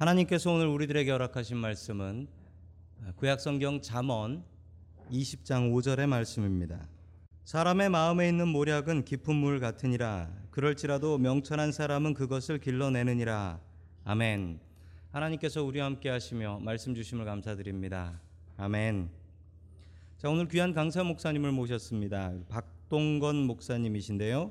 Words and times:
하나님께서 0.00 0.50
오늘 0.50 0.66
우리들에게 0.68 1.10
허락하신 1.10 1.58
말씀은 1.58 2.26
구약성경 3.16 3.82
잠언 3.82 4.42
20장 5.12 5.74
5절의 5.74 6.06
말씀입니다. 6.06 6.88
사람의 7.44 7.90
마음에 7.90 8.26
있는 8.26 8.48
모략은 8.48 9.04
깊은 9.04 9.36
물 9.36 9.60
같으니라 9.60 10.30
그럴지라도 10.52 11.18
명철한 11.18 11.72
사람은 11.72 12.14
그것을 12.14 12.60
길러내느니라 12.60 13.60
아멘. 14.04 14.60
하나님께서 15.12 15.62
우리와 15.62 15.84
함께 15.84 16.08
하시며 16.08 16.60
말씀 16.62 16.94
주심을 16.94 17.26
감사드립니다. 17.26 18.22
아멘. 18.56 19.10
자, 20.16 20.30
오늘 20.30 20.48
귀한 20.48 20.72
강사 20.72 21.04
목사님을 21.04 21.52
모셨습니다. 21.52 22.32
박동건 22.48 23.36
목사님이신데요. 23.36 24.50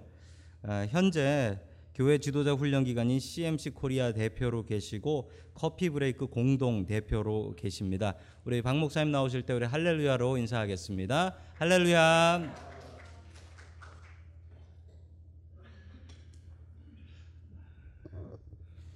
아, 0.62 0.86
현재 0.92 1.60
교회 2.00 2.18
지도자 2.18 2.54
훈련 2.54 2.86
기관인 2.86 3.20
CMC 3.20 3.72
코리아 3.72 4.14
대표로 4.14 4.64
계시고 4.64 5.30
커피 5.54 5.90
브레이크 5.90 6.28
공동 6.28 6.86
대표로 6.86 7.56
계십니다. 7.58 8.16
우리 8.46 8.62
박 8.62 8.78
목사님 8.78 9.12
나오실 9.12 9.42
때 9.42 9.52
우리 9.52 9.66
할렐루야로 9.66 10.38
인사하겠습니다. 10.38 11.36
할렐루야. 11.56 12.56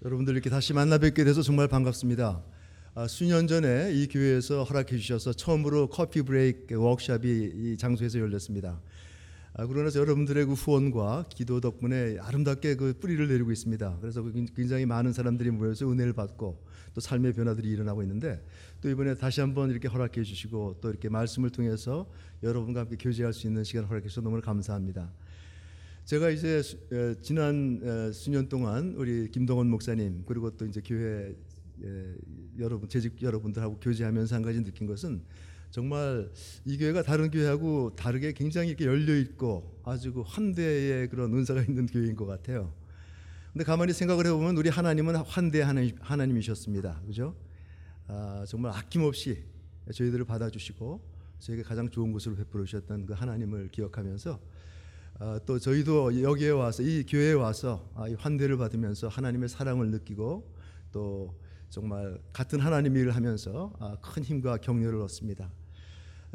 여러분들 0.06 0.36
이렇게 0.36 0.50
다시 0.50 0.72
만나 0.72 0.98
뵙게 0.98 1.26
돼서 1.26 1.42
정말 1.42 1.68
반갑습니다. 1.68 2.42
아, 2.96 3.08
수년 3.10 3.48
전에 3.48 3.92
이 3.92 4.08
교회에서 4.08 4.64
허락해 4.64 4.98
주셔서 4.98 5.34
처음으로 5.34 5.88
커피 5.88 6.22
브레이크 6.22 6.76
워크샵이 6.76 7.52
이 7.54 7.76
장소에서 7.78 8.20
열렸습니다. 8.20 8.80
아, 9.56 9.68
그러나서 9.68 10.00
여러분들의 10.00 10.48
그 10.48 10.54
후원과 10.54 11.26
기도 11.30 11.62
덕분에 11.62 12.18
아름답게 12.18 12.76
그 12.76 12.94
뿌리를 13.00 13.28
내리고 13.28 13.52
있습니다. 13.52 14.00
그래서 14.02 14.24
그 14.24 14.34
굉장히 14.56 14.88
많은 14.88 15.14
사람들이 15.14 15.52
모여서 15.52 15.92
은혜를 15.92 16.14
받고 16.14 16.66
또 16.96 17.02
삶의 17.02 17.34
변화들이 17.34 17.70
일어나고 17.70 18.02
있는데 18.02 18.44
또 18.82 18.90
이번에 18.90 19.14
다시 19.14 19.42
한번 19.42 19.70
이렇게 19.70 19.88
허락해 19.88 20.24
주시고 20.24 20.80
또 20.82 20.90
이렇게 20.90 21.08
말씀을 21.08 21.52
통해서 21.52 22.10
여러분과 22.42 22.82
함께 22.82 22.96
교제할 23.00 23.32
수 23.32 23.46
있는 23.46 23.64
시간 23.64 23.86
허락해 23.86 24.08
주셔서 24.08 24.28
너무 24.28 24.42
감사합니다. 24.42 25.14
제가 26.06 26.32
이제 26.32 26.64
지난 27.22 27.80
에, 27.84 28.12
수년 28.12 28.50
동안 28.50 28.96
우리 28.98 29.30
김동원 29.30 29.70
목사님 29.70 30.24
그리고 30.26 30.50
또 30.58 30.66
이제 30.66 30.82
교회 30.84 31.36
에, 31.84 32.16
여러분 32.58 32.90
재직 32.90 33.22
여러분들하고 33.22 33.80
교제하면서 33.80 34.36
한 34.36 34.42
가지 34.42 34.64
느낀 34.64 34.88
것은 34.88 35.22
정말 35.74 36.30
이 36.66 36.78
교회가 36.78 37.02
다른 37.02 37.32
교회하고 37.32 37.96
다르게 37.96 38.32
굉장히 38.34 38.70
이렇게 38.70 38.86
열려 38.86 39.18
있고 39.18 39.82
아주 39.84 40.14
그 40.14 40.22
환대의 40.22 41.10
그런 41.10 41.34
은사가 41.34 41.64
있는 41.68 41.88
교회인 41.88 42.16
것 42.16 42.28
같아요. 42.28 42.72
근데 43.52 43.66
가만히 43.66 43.92
생각을 43.92 44.28
해보면 44.28 44.56
우리 44.56 44.70
하나님은 44.70 45.16
환대 45.16 45.64
하나님, 45.64 45.96
하나님이셨습니다. 46.00 47.02
그죠? 47.08 47.36
아, 48.06 48.46
정말 48.48 48.72
아낌없이 48.72 49.46
저희들을 49.92 50.24
받아주시고 50.26 51.02
저에게 51.40 51.64
가장 51.64 51.90
좋은 51.90 52.14
것으로 52.14 52.36
베풀어 52.36 52.66
주셨던 52.66 53.08
그 53.08 53.14
하나님을 53.14 53.70
기억하면서 53.70 54.40
아, 55.22 55.40
또 55.48 55.58
저희도 55.58 56.22
여기에 56.22 56.52
와서 56.52 56.84
이 56.84 57.04
교회에 57.04 57.34
와서 57.34 57.90
아, 57.96 58.08
이 58.08 58.14
환대를 58.14 58.58
받으면서 58.58 59.08
하나님의 59.08 59.50
사랑을 59.50 59.90
느끼고 59.90 60.54
또 60.92 61.34
정말 61.72 62.20
같은 62.32 62.60
하나님 62.60 62.96
일을 62.96 63.16
하면서 63.16 63.74
아, 63.80 63.98
큰 64.04 64.24
힘과 64.24 64.58
격려를 64.58 65.02
얻습니다. 65.02 65.50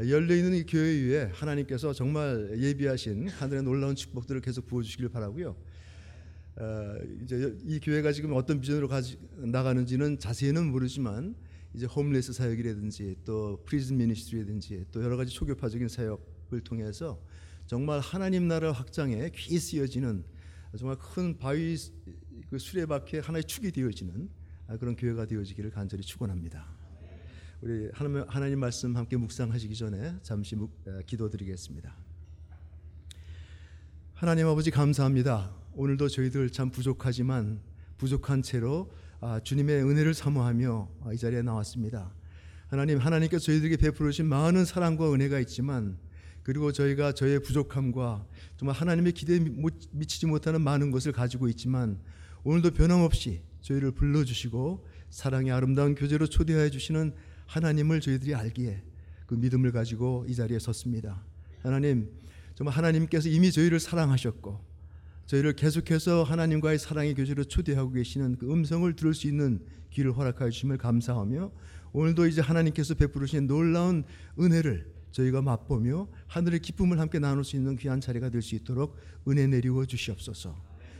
열려 0.06 0.36
있는 0.36 0.54
이 0.54 0.64
교회 0.64 0.92
위에 0.92 1.30
하나님께서 1.34 1.92
정말 1.92 2.56
예비하신 2.56 3.28
하늘의 3.30 3.64
놀라운 3.64 3.96
축복들을 3.96 4.40
계속 4.40 4.66
부어 4.66 4.82
주시길 4.82 5.08
바라고요. 5.08 5.56
어, 6.56 6.94
이제 7.22 7.56
이 7.64 7.80
교회가 7.80 8.12
지금 8.12 8.32
어떤 8.32 8.60
비전으로 8.60 8.86
가지, 8.86 9.18
나가는지는 9.36 10.20
자세히는 10.20 10.70
모르지만 10.70 11.34
이제 11.74 11.86
homeless 11.86 12.32
사역이라든지 12.32 13.16
또 13.24 13.60
prison 13.64 13.96
ministry라든지 13.96 14.84
또 14.92 15.02
여러 15.02 15.16
가지 15.16 15.32
초교파적인 15.32 15.88
사역을 15.88 16.60
통해서 16.62 17.20
정말 17.66 17.98
하나님 17.98 18.46
나라 18.46 18.70
확장에 18.70 19.30
귀히 19.34 19.58
쓰여지는 19.58 20.22
정말 20.76 20.96
큰 20.98 21.38
바위 21.38 21.76
그 22.50 22.58
수레바퀴 22.58 23.18
하나의 23.18 23.44
축이 23.44 23.72
되어지는 23.72 24.28
그런 24.78 24.94
교회가 24.94 25.26
되어지기를 25.26 25.70
간절히 25.70 26.04
축원합니다. 26.04 26.77
우리 27.60 27.90
하나님, 27.92 28.24
하나님 28.28 28.60
말씀 28.60 28.96
함께 28.96 29.16
묵상하시기 29.16 29.74
전에 29.74 30.14
잠시 30.22 30.54
묵, 30.54 30.70
기도드리겠습니다. 31.06 31.92
하나님 34.14 34.46
아버지 34.46 34.70
감사합니다. 34.70 35.52
오늘도 35.74 36.06
저희들 36.06 36.50
참 36.50 36.70
부족하지만 36.70 37.60
부족한 37.96 38.42
채로 38.42 38.92
아, 39.20 39.40
주님의 39.40 39.82
은혜를 39.82 40.14
사모하며 40.14 40.88
아, 41.02 41.12
이 41.12 41.18
자리에 41.18 41.42
나왔습니다. 41.42 42.14
하나님 42.68 42.98
하나님께서 42.98 43.46
저희들에게 43.46 43.76
베풀어 43.78 44.12
주신 44.12 44.26
많은 44.26 44.64
사랑과 44.64 45.12
은혜가 45.12 45.40
있지만 45.40 45.98
그리고 46.44 46.70
저희가 46.70 47.10
저의 47.10 47.42
부족함과 47.42 48.24
정말 48.56 48.76
하나님의 48.76 49.14
기대에 49.14 49.40
미치지 49.90 50.26
못하는 50.26 50.60
많은 50.60 50.92
것을 50.92 51.10
가지고 51.10 51.48
있지만 51.48 51.98
오늘도 52.44 52.70
변함없이 52.70 53.42
저희를 53.62 53.90
불러주시고 53.90 54.86
사랑의 55.10 55.50
아름다운 55.50 55.96
교제로 55.96 56.28
초대하여 56.28 56.70
주시는 56.70 57.14
하나님을 57.48 58.00
저희들이 58.00 58.34
알기에 58.34 58.82
그 59.26 59.34
믿음을 59.34 59.72
가지고 59.72 60.24
이 60.28 60.34
자리에 60.34 60.58
섰습니다. 60.58 61.24
하나님, 61.62 62.10
정말 62.54 62.74
하나님께서 62.76 63.28
이미 63.28 63.50
저희를 63.50 63.80
사랑하셨고 63.80 64.60
저희를 65.26 65.54
계속해서 65.54 66.22
하나님과의 66.24 66.78
사랑의 66.78 67.14
교제로 67.14 67.44
초대하고 67.44 67.92
계시는 67.92 68.36
그 68.36 68.50
음성을 68.52 68.90
들을 68.94 69.14
수 69.14 69.26
있는 69.26 69.60
귀를 69.90 70.16
허락하여 70.16 70.50
주심을 70.50 70.78
감사하며 70.78 71.50
오늘도 71.92 72.26
이제 72.26 72.40
하나님께서 72.40 72.94
베푸르신 72.94 73.46
놀라운 73.46 74.04
은혜를 74.38 74.92
저희가 75.12 75.40
맛보며 75.40 76.06
하늘의 76.26 76.60
기쁨을 76.60 77.00
함께 77.00 77.18
나눌 77.18 77.44
수 77.44 77.56
있는 77.56 77.76
귀한 77.76 78.00
자리가 78.00 78.28
될 78.28 78.42
수 78.42 78.54
있도록 78.56 78.96
은혜 79.26 79.46
내리워 79.46 79.86
주시옵소서. 79.86 80.54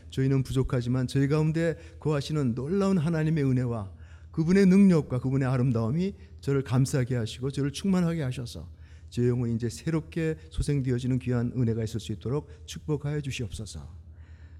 저희는 0.09 0.41
부족하지만 0.41 1.05
저희 1.05 1.27
가운데 1.27 1.77
거하시는 1.99 2.55
놀라운 2.55 2.97
하나님의 2.97 3.43
은혜와 3.43 3.91
그분의 4.39 4.67
능력과 4.67 5.19
그분의 5.19 5.45
아름다움이 5.49 6.15
저를 6.39 6.63
감싸게 6.63 7.13
하시고 7.13 7.51
저를 7.51 7.73
충만하게 7.73 8.21
하셔서 8.21 8.69
제 9.09 9.27
영혼이 9.27 9.53
이제 9.55 9.67
새롭게 9.67 10.37
소생되어지는 10.49 11.19
귀한 11.19 11.51
은혜가 11.57 11.83
있을 11.83 11.99
수 11.99 12.13
있도록 12.13 12.49
축복하여 12.65 13.19
주시옵소서. 13.19 13.93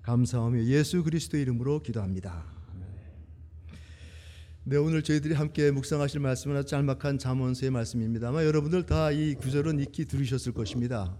감사하며 0.01 0.65
예수 0.65 1.01
그리스도 1.01 1.37
이름으로 1.37 1.81
기도합니다. 1.81 2.43
네, 4.65 4.75
오늘 4.75 5.01
저희들이 5.01 5.33
함께 5.33 5.71
묵상하실 5.71 6.19
말씀은 6.19 6.65
짤막한 6.65 7.17
잠언서의 7.17 7.71
말씀입니다. 7.71 8.27
아마 8.27 8.43
여러분들 8.43 8.85
다 8.85 9.13
이 9.13 9.33
구절은 9.35 9.79
익히 9.79 10.03
들으셨을 10.03 10.51
것입니다. 10.51 11.17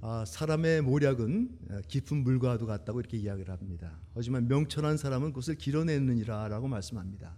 아, 0.00 0.24
사람의 0.26 0.82
모략은 0.82 1.84
깊은 1.86 2.16
물과도 2.24 2.66
같다고 2.66 2.98
이렇게 2.98 3.16
이야기를 3.16 3.54
합니다. 3.54 3.96
하지만 4.16 4.48
명철한 4.48 4.96
사람은 4.96 5.28
그것을 5.28 5.54
길어내느니라라고 5.54 6.66
말씀합니다. 6.66 7.36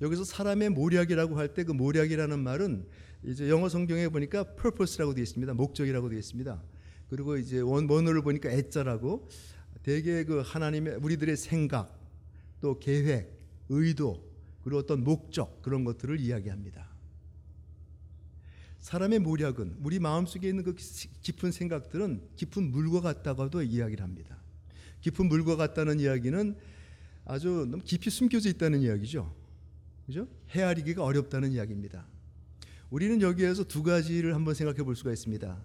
여기서 0.00 0.24
사람의 0.24 0.70
모략이라고 0.70 1.36
할 1.38 1.54
때 1.54 1.64
그 1.64 1.72
모략이라는 1.72 2.38
말은 2.38 2.86
이제 3.24 3.48
영어 3.48 3.68
성경에 3.68 4.08
보니까 4.08 4.44
purpose라고 4.54 5.14
되어 5.14 5.22
있습니다. 5.22 5.54
목적이라고 5.54 6.08
되어 6.08 6.18
있습니다. 6.18 6.62
그리고 7.10 7.36
이제 7.36 7.60
원, 7.60 7.88
원어를 7.90 8.22
보니까 8.22 8.50
애자라고 8.50 9.28
대개 9.82 10.24
그 10.24 10.40
하나님의 10.44 10.96
우리들의 10.96 11.36
생각 11.36 11.98
또 12.60 12.78
계획, 12.78 13.32
의도 13.68 14.24
그리고 14.62 14.78
어떤 14.78 15.02
목적 15.02 15.62
그런 15.62 15.84
것들을 15.84 16.20
이야기합니다. 16.20 16.86
사람의 18.78 19.18
모략은 19.18 19.78
우리 19.82 19.98
마음속에 19.98 20.48
있는 20.48 20.62
그 20.62 20.74
깊은 20.74 21.50
생각들은 21.52 22.22
깊은 22.36 22.70
물과 22.70 23.00
같다고도 23.00 23.62
이야기를 23.62 24.02
합니다. 24.02 24.38
깊은 25.00 25.26
물과 25.28 25.56
같다는 25.56 26.00
이야기는 26.00 26.56
아주 27.24 27.66
너무 27.68 27.82
깊이 27.84 28.10
숨겨져 28.10 28.48
있다는 28.48 28.80
이야기죠. 28.82 29.34
그죠? 30.08 30.26
헤아리기가 30.48 31.04
어렵다는 31.04 31.52
이야기입니다. 31.52 32.06
우리는 32.88 33.20
여기에서 33.20 33.62
두 33.62 33.82
가지를 33.82 34.34
한번 34.34 34.54
생각해 34.54 34.82
볼 34.82 34.96
수가 34.96 35.12
있습니다. 35.12 35.62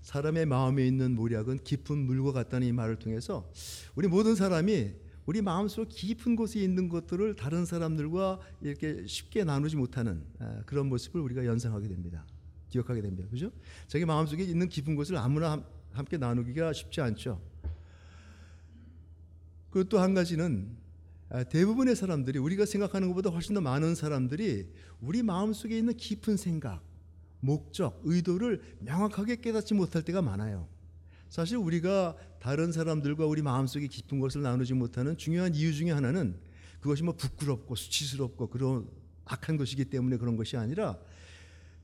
사람의 0.00 0.46
마음에 0.46 0.86
있는 0.86 1.14
모략은 1.14 1.58
깊은 1.62 1.98
물과 1.98 2.32
같다는 2.32 2.66
이 2.68 2.72
말을 2.72 2.96
통해서 2.96 3.52
우리 3.94 4.08
모든 4.08 4.34
사람이 4.34 4.94
우리 5.26 5.42
마음속 5.42 5.90
깊은 5.90 6.36
곳에 6.36 6.60
있는 6.60 6.88
것들을 6.88 7.36
다른 7.36 7.66
사람들과 7.66 8.40
이렇게 8.62 9.06
쉽게 9.06 9.44
나누지 9.44 9.76
못하는 9.76 10.24
아, 10.38 10.62
그런 10.64 10.86
모습을 10.88 11.20
우리가 11.20 11.44
연상하게 11.44 11.88
됩니다. 11.88 12.24
기억하게 12.70 13.02
됩니다. 13.02 13.28
그죠? 13.30 13.52
자기 13.88 14.06
마음속에 14.06 14.42
있는 14.42 14.70
깊은 14.70 14.96
곳을 14.96 15.18
아무나 15.18 15.62
함께 15.92 16.16
나누기가 16.16 16.72
쉽지 16.72 17.02
않죠. 17.02 17.38
그리고 19.68 19.86
또 19.90 19.98
한 20.00 20.14
가지는 20.14 20.70
아, 20.78 20.81
대부분의 21.48 21.96
사람들이 21.96 22.38
우리가 22.38 22.66
생각하는 22.66 23.08
것보다 23.08 23.30
훨씬 23.30 23.54
더 23.54 23.60
많은 23.60 23.94
사람들이 23.94 24.66
우리 25.00 25.22
마음속에 25.22 25.78
있는 25.78 25.96
깊은 25.96 26.36
생각, 26.36 26.82
목적, 27.40 28.00
의도를 28.04 28.60
명확하게 28.80 29.36
깨닫지 29.36 29.74
못할 29.74 30.02
때가 30.02 30.20
많아요. 30.20 30.68
사실 31.30 31.56
우리가 31.56 32.16
다른 32.38 32.70
사람들과 32.70 33.24
우리 33.24 33.40
마음속에 33.40 33.86
깊은 33.86 34.20
것을 34.20 34.42
나누지 34.42 34.74
못하는 34.74 35.16
중요한 35.16 35.54
이유 35.54 35.72
중에 35.72 35.90
하나는 35.90 36.36
그것이 36.80 37.02
뭐 37.02 37.16
부끄럽고 37.16 37.76
수치스럽고 37.76 38.48
그런 38.48 38.86
악한 39.24 39.56
것이기 39.56 39.86
때문에 39.86 40.18
그런 40.18 40.36
것이 40.36 40.58
아니라 40.58 40.98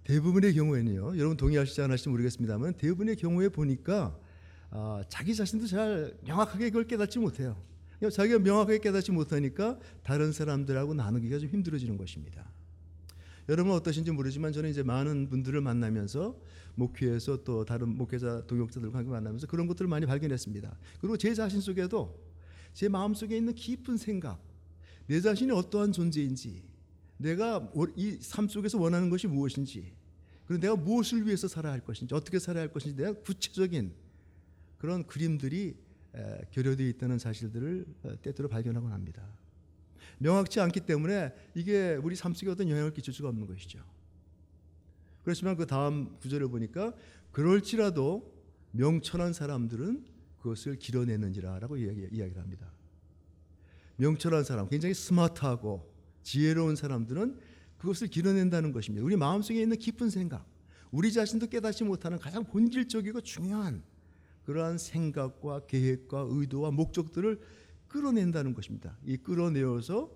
대부분의 0.04 0.54
경우에는요. 0.54 1.16
여러분 1.16 1.36
동의하시지 1.38 1.80
않으실지 1.80 2.10
모르겠습니다만 2.10 2.74
대부분의 2.74 3.16
경우에 3.16 3.48
보니까 3.48 4.18
아, 4.70 5.02
자기 5.08 5.34
자신도 5.34 5.66
잘 5.66 6.14
명확하게 6.26 6.66
그걸 6.66 6.86
깨닫지 6.86 7.18
못해요. 7.18 7.56
자기가 8.00 8.38
명확하게 8.38 8.78
깨닫지 8.78 9.10
못하니까 9.12 9.78
다른 10.02 10.32
사람들하고 10.32 10.94
나누기가 10.94 11.38
좀 11.38 11.48
힘들어지는 11.48 11.96
것입니다. 11.96 12.48
여러분 13.48 13.72
어떠신지 13.72 14.10
모르지만 14.12 14.52
저는 14.52 14.70
이제 14.70 14.82
많은 14.82 15.30
분들을 15.30 15.60
만나면서 15.60 16.38
목회에서 16.74 17.42
또 17.44 17.64
다른 17.64 17.88
목회자 17.96 18.46
동역자들과 18.46 18.98
함께 18.98 19.10
만나면서 19.10 19.46
그런 19.46 19.66
것들을 19.66 19.88
많이 19.88 20.06
발견했습니다. 20.06 20.78
그리고 21.00 21.16
제 21.16 21.34
자신 21.34 21.60
속에도 21.60 22.22
제 22.72 22.88
마음 22.88 23.14
속에 23.14 23.36
있는 23.36 23.54
깊은 23.54 23.96
생각, 23.96 24.40
내 25.06 25.20
자신이 25.20 25.50
어떠한 25.50 25.92
존재인지, 25.92 26.62
내가 27.16 27.72
이 27.96 28.18
삶 28.30 28.46
속에서 28.46 28.78
원하는 28.78 29.10
것이 29.10 29.26
무엇인지, 29.26 29.92
그리고 30.46 30.60
내가 30.60 30.76
무엇을 30.76 31.26
위해서 31.26 31.48
살아야 31.48 31.72
할 31.72 31.80
것인지, 31.80 32.14
어떻게 32.14 32.38
살아야 32.38 32.62
할 32.62 32.72
것인지, 32.72 32.96
내가 32.96 33.14
구체적인 33.14 33.92
그런 34.76 35.04
그림들이 35.06 35.74
결여되어 36.50 36.86
있다는 36.88 37.18
사실들을 37.18 37.86
어, 38.04 38.12
때때로 38.22 38.48
발견하곤 38.48 38.92
합니다. 38.92 39.22
명확치 40.18 40.60
않기 40.60 40.80
때문에 40.80 41.32
이게 41.54 41.98
우리 42.02 42.16
삶 42.16 42.34
속에 42.34 42.50
어떤 42.50 42.68
영향을 42.68 42.92
끼칠 42.92 43.12
수가 43.14 43.28
없는 43.28 43.46
것이죠. 43.46 43.78
그렇지만 45.22 45.56
그 45.56 45.66
다음 45.66 46.16
구절을 46.18 46.48
보니까 46.48 46.94
그럴지라도 47.32 48.34
명철한 48.72 49.32
사람들은 49.32 50.04
그것을 50.40 50.76
길어내는지라라고 50.76 51.76
이야기, 51.76 52.08
이야기를 52.10 52.40
합니다. 52.40 52.72
명철한 53.96 54.44
사람, 54.44 54.68
굉장히 54.68 54.94
스마트하고 54.94 55.92
지혜로운 56.22 56.76
사람들은 56.76 57.38
그것을 57.78 58.08
길어낸다는 58.08 58.72
것입니다. 58.72 59.04
우리 59.04 59.16
마음속에 59.16 59.60
있는 59.60 59.76
깊은 59.76 60.10
생각, 60.10 60.46
우리 60.90 61.12
자신도 61.12 61.48
깨닫지 61.48 61.84
못하는 61.84 62.18
가장 62.18 62.44
본질적이고 62.44 63.20
중요한 63.20 63.82
그러한 64.48 64.78
생각과 64.78 65.66
계획과 65.66 66.26
의도와 66.30 66.70
목적들을 66.70 67.38
끌어낸다는 67.86 68.54
것입니다. 68.54 68.96
이 69.04 69.18
끌어내어서 69.18 70.10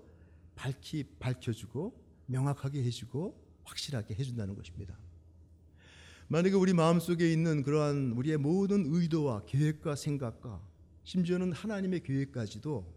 밝히 0.55 1.05
밝혀주고 1.19 1.95
명확하게 2.25 2.83
해주고 2.83 3.39
확실하게 3.65 4.15
해준다는 4.15 4.55
것입니다. 4.55 4.97
만약에 6.29 6.55
우리 6.55 6.73
마음속에 6.73 7.31
있는 7.31 7.63
그러한 7.63 8.13
우리의 8.13 8.39
모든 8.39 8.87
의도와 8.87 9.45
계획과 9.45 9.97
생각과 9.97 10.67
심지어는 11.05 11.53
하나님의 11.53 12.03
계획까지도 12.03 12.91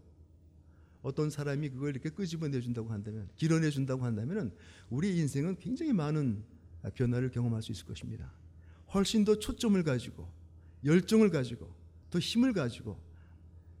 어떤 1.02 1.28
사람이 1.28 1.68
그걸 1.68 1.90
이렇게 1.90 2.08
끄집어내 2.08 2.62
준다고 2.62 2.88
한다면 2.88 3.28
길어내 3.36 3.68
준다고 3.68 4.06
한다면 4.06 4.54
우리 4.88 5.18
인생은 5.18 5.58
굉장히 5.58 5.92
많은 5.92 6.42
변화를 6.94 7.30
경험할 7.30 7.62
수 7.62 7.72
있을 7.72 7.84
것입니다. 7.84 8.32
훨씬 8.94 9.26
더 9.26 9.38
초점을 9.38 9.82
가지고 9.82 10.34
열정을 10.86 11.30
가지고 11.30 11.70
더 12.10 12.18
힘을 12.18 12.52
가지고 12.52 12.98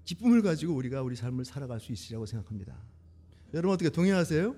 기쁨을 0.04 0.42
가지고 0.42 0.74
우리가 0.74 1.02
우리 1.02 1.16
삶을 1.16 1.44
살아갈 1.44 1.80
수 1.80 1.92
있으리라고 1.92 2.26
생각합니다. 2.26 2.76
여러분 3.54 3.72
어떻게 3.72 3.90
동의하세요? 3.90 4.54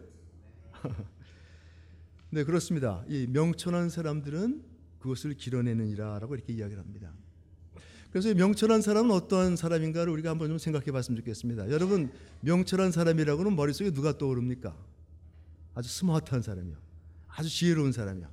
네 2.30 2.44
그렇습니다. 2.44 3.04
이 3.08 3.26
명철한 3.28 3.88
사람들은 3.90 4.64
그것을 4.98 5.34
길어내느니라라고 5.34 6.34
이렇게 6.34 6.52
이야기를 6.52 6.82
합니다. 6.82 7.12
그래서 8.10 8.32
명철한 8.34 8.82
사람은 8.82 9.10
어떠한 9.10 9.56
사람인가를 9.56 10.12
우리가 10.12 10.30
한번 10.30 10.48
좀 10.48 10.58
생각해 10.58 10.90
봤으면 10.90 11.18
좋겠습니다. 11.18 11.70
여러분 11.70 12.10
명철한 12.40 12.92
사람이라고는 12.92 13.54
머릿속에 13.54 13.90
누가 13.90 14.16
떠오릅니까? 14.16 14.76
아주 15.74 15.88
스마트한 15.88 16.42
사람이요. 16.42 16.76
아주 17.28 17.48
지혜로운 17.48 17.92
사람이요. 17.92 18.28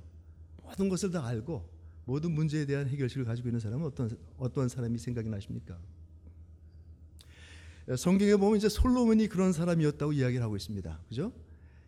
모든 0.62 0.88
것을 0.88 1.10
다 1.10 1.24
알고 1.24 1.75
모든 2.06 2.30
문제에 2.32 2.64
대한 2.64 2.88
해결책을 2.88 3.24
가지고 3.24 3.48
있는 3.48 3.60
사람은 3.60 3.84
어떤 3.84 4.16
어떤 4.38 4.68
사람이 4.68 4.98
생각이 4.98 5.28
나십니까? 5.28 5.76
성경에 7.98 8.36
보면 8.36 8.56
이제 8.56 8.68
솔로몬이 8.68 9.28
그런 9.28 9.52
사람이었다고 9.52 10.12
이야기를 10.12 10.42
하고 10.42 10.56
있습니다. 10.56 11.00
그죠? 11.08 11.32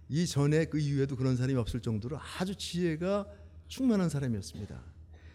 이 0.09 0.27
전에 0.27 0.67
그 0.67 0.79
이후에도 0.79 1.17
그런 1.17 1.37
사람이 1.37 1.57
없을 1.59 1.81
정도로 1.81 2.19
아주 2.19 2.55
지혜가 2.57 3.27
충만한 3.69 4.09
사람이었습니다. 4.09 4.83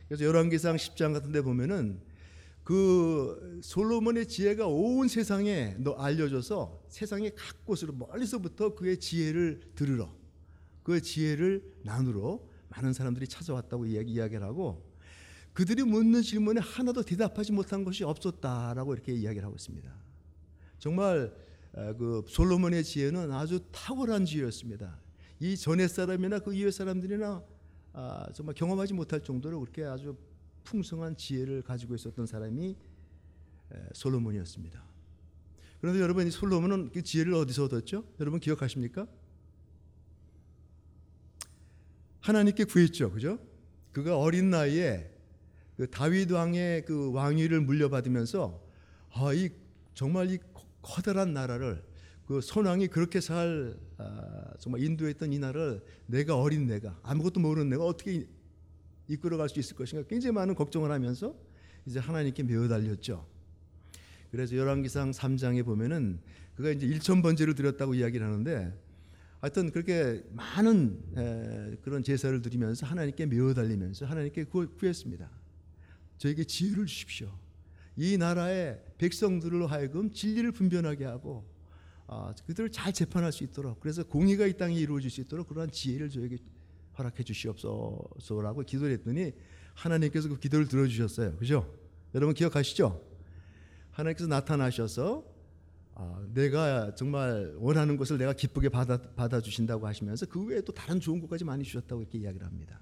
그래서 0.07 0.25
열왕기상 0.25 0.75
10장 0.75 1.13
같은 1.13 1.31
데 1.31 1.41
보면은 1.41 2.01
그 2.63 3.59
솔로몬의 3.63 4.27
지혜가 4.27 4.68
온 4.68 5.07
세상에 5.07 5.75
너 5.80 5.94
알려져서 5.94 6.83
세상의 6.89 7.35
각 7.35 7.65
곳으로 7.65 7.94
멀리서부터 7.94 8.75
그의 8.75 9.00
지혜를 9.00 9.62
들으러 9.75 10.13
그의 10.83 11.01
지혜를 11.01 11.74
나누러 11.83 12.41
많은 12.75 12.94
사람들이 12.94 13.28
찾아왔다고 13.28 13.86
이야기, 13.86 14.14
이야기를 14.14 14.44
하고 14.44 14.92
그들이 15.54 15.84
묻는 15.84 16.22
질문에 16.24 16.60
하나도 16.60 17.04
대답하지 17.04 17.52
못한 17.52 17.84
것이 17.84 18.04
없었다라고 18.04 18.94
이렇게 18.94 19.14
이야기를 19.14 19.46
하고 19.46 19.56
있습니다. 19.56 19.94
정말 20.80 21.34
그 21.72 22.24
솔로몬의 22.28 22.84
지혜는 22.84 23.31
아주 23.31 23.60
탁월한 23.72 24.25
지혜였습니다. 24.25 25.00
이 25.40 25.56
전의 25.56 25.90
사람이나 25.90 26.40
그 26.40 26.54
이후 26.54 26.72
사람들이나 26.72 27.44
아, 27.96 28.28
정말 28.34 28.56
경험하지 28.56 28.94
못할 28.94 29.22
정도로 29.22 29.60
그렇게 29.60 29.84
아주 29.84 30.18
풍성한 30.64 31.16
지혜를 31.18 31.62
가지고 31.62 31.94
있었던 31.94 32.26
사람이 32.26 32.76
솔로몬이었습니다. 33.94 34.84
그런데 35.81 36.00
여러분 36.00 36.26
이 36.26 36.31
솔로몬은 36.31 36.92
그 36.92 37.04
지혜를 37.04 37.34
어디서 37.34 37.66
얻었죠? 37.66 38.06
여러분 38.19 38.40
기억하십니까? 38.40 39.06
하나님께 42.24 42.64
구했죠, 42.64 43.12
그죠? 43.12 43.38
그가 43.92 44.18
어린 44.18 44.50
나이에 44.50 45.12
그 45.75 45.90
다윗 45.90 46.31
왕의 46.31 46.86
그 46.86 47.12
왕위를 47.12 47.60
물려받으면서 47.62 48.64
아, 49.12 49.34
이 49.34 49.50
정말 49.94 50.31
이 50.31 50.40
커다란 50.81 51.34
나라를 51.34 51.84
그 52.25 52.40
선왕이 52.40 52.88
그렇게 52.88 53.20
잘 53.20 53.78
아, 53.98 54.54
정말 54.58 54.81
인도했던 54.84 55.34
이 55.34 55.40
나라를 55.40 55.84
내가 56.06 56.40
어린 56.40 56.66
내가 56.66 56.98
아무것도 57.04 57.42
모르는 57.42 57.70
내가 57.70 57.84
어떻게 57.84 58.26
이끌어갈 59.10 59.50
수 59.50 59.60
있을 59.60 59.76
것인가 59.76 60.08
굉장히 60.08 60.34
많은 60.34 60.56
걱정을 60.56 60.92
하면서 60.92 61.36
이제 61.86 62.00
하나님께 62.00 62.44
매어 62.44 62.69
달렸죠. 62.69 63.28
그래서 64.31 64.56
열왕기상 64.56 65.12
3장에 65.12 65.66
보면은 65.66 66.21
그가 66.56 66.71
이제 66.71 66.88
1천 66.88 67.21
번제를 67.21 67.54
드렸다고 67.54 67.95
이야기를 67.95 68.26
하는데 68.26 68.74
하여튼 69.44 69.71
그렇게 69.71 70.23
많은 70.31 71.04
에, 71.18 71.76
그런 71.81 72.02
제사를 72.02 72.42
드리면서 72.42 72.85
하나님께 72.85 73.26
매어 73.26 73.54
달리면서 73.54 74.06
하나님께 74.06 74.45
구했습니다. 74.45 75.30
저에게 76.18 76.45
지혜를 76.45 76.85
주십시오. 76.85 77.30
이 77.97 78.16
나라의 78.18 78.81
백성들로 78.97 79.68
하여금 79.68 80.14
진리를 80.14 80.50
분별하게 80.54 81.04
하고 81.04 81.45
아, 82.07 82.33
그들을 82.47 82.71
잘 82.71 82.94
재판할 82.94 83.33
수 83.33 83.44
있도록 83.44 83.81
그래서 83.81 84.06
공의가 84.06 84.47
이 84.47 84.56
땅에 84.56 84.76
이루어질 84.76 85.12
수 85.12 85.19
있도록 85.19 85.50
그러한 85.50 85.71
지혜를 85.71 86.09
저에게 86.09 86.38
허락해 86.97 87.23
주시옵소서라고 87.23 88.62
기도를 88.62 88.94
했더니 88.94 89.33
하나님께서 89.73 90.30
그 90.30 90.40
기도를 90.40 90.69
들어주셨어요. 90.69 91.35
그죠? 91.35 91.69
여러분 92.16 92.33
기억하시죠? 92.33 93.06
하나님께서 93.92 94.26
나타나셔서 94.30 95.32
아, 95.95 96.26
내가 96.33 96.95
정말 96.95 97.54
원하는 97.57 97.97
것을 97.97 98.18
내가 98.18 98.33
기쁘게 98.33 98.69
받아, 98.69 98.97
받아 98.97 99.40
주신다고 99.40 99.85
하시면서 99.85 100.26
그 100.26 100.44
외에 100.44 100.62
또 100.62 100.73
다른 100.73 101.00
좋은 101.00 101.19
것까지 101.21 101.44
많이 101.44 101.64
주셨다고 101.64 102.02
이렇게 102.02 102.18
이야기를 102.18 102.45
합니다. 102.45 102.80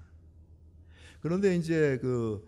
그런데 1.20 1.54
이제 1.56 1.98
그 2.00 2.44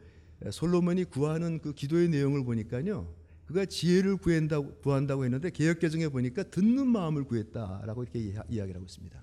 솔로몬이 0.50 1.04
구하는 1.04 1.60
그 1.60 1.72
기도의 1.72 2.08
내용을 2.08 2.44
보니까요. 2.44 3.14
그가 3.46 3.66
지혜를 3.66 4.16
구한다고, 4.16 4.74
구한다고 4.76 5.24
했는데 5.24 5.50
개혁개정에 5.50 6.08
보니까 6.08 6.44
듣는 6.44 6.86
마음을 6.86 7.24
구했다라고 7.24 8.02
이렇게 8.02 8.20
이야기를 8.20 8.74
하고 8.74 8.84
있습니다. 8.86 9.22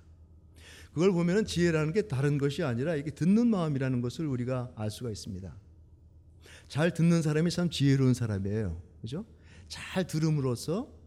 그걸 0.94 1.12
보면은 1.12 1.46
지혜라는 1.46 1.94
게 1.94 2.04
다른 2.04 2.38
것이 2.38 2.64
아니라 2.64 2.96
이게 2.96 3.12
듣는 3.12 3.48
마음이라는 3.48 4.02
것을 4.02 4.28
우리가 4.28 4.72
알 4.76 4.92
수가 4.92 5.10
있습니다. 5.10 5.56
잘 6.68 6.94
듣는 6.94 7.22
사람이 7.22 7.50
참 7.50 7.70
지혜로운 7.70 8.14
사람이에요. 8.14 8.82
그죠? 9.02 9.26
잘 9.68 10.06
들음으로써 10.06 11.01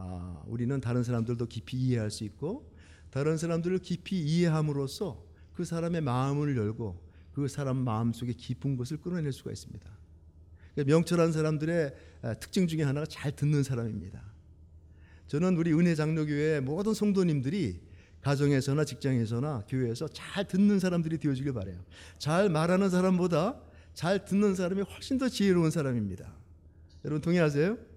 아, 0.00 0.42
우리는 0.46 0.80
다른 0.80 1.02
사람들도 1.02 1.46
깊이 1.46 1.76
이해할 1.76 2.12
수 2.12 2.22
있고 2.22 2.72
다른 3.10 3.36
사람들을 3.36 3.78
깊이 3.78 4.20
이해함으로써 4.20 5.24
그 5.54 5.64
사람의 5.64 6.02
마음을 6.02 6.56
열고 6.56 7.02
그 7.32 7.48
사람 7.48 7.78
마음 7.78 8.12
속에 8.12 8.32
깊은 8.32 8.76
것을 8.76 8.98
끌어낼 8.98 9.32
수가 9.32 9.50
있습니다. 9.50 9.90
그러니까 10.74 10.94
명철한 10.94 11.32
사람들의 11.32 11.94
특징 12.38 12.68
중에 12.68 12.84
하나가 12.84 13.06
잘 13.06 13.34
듣는 13.34 13.64
사람입니다. 13.64 14.22
저는 15.26 15.56
우리 15.56 15.72
은혜 15.72 15.96
장로교회 15.96 16.60
모든 16.60 16.94
성도님들이 16.94 17.80
가정에서나 18.20 18.84
직장에서나 18.84 19.64
교회에서 19.68 20.06
잘 20.08 20.46
듣는 20.46 20.78
사람들이 20.78 21.18
되어지길 21.18 21.52
바래요. 21.52 21.84
잘 22.18 22.48
말하는 22.48 22.88
사람보다 22.88 23.60
잘 23.94 24.24
듣는 24.24 24.54
사람이 24.54 24.82
훨씬 24.82 25.18
더 25.18 25.28
지혜로운 25.28 25.72
사람입니다. 25.72 26.32
여러분 27.04 27.20
동의하세요? 27.20 27.87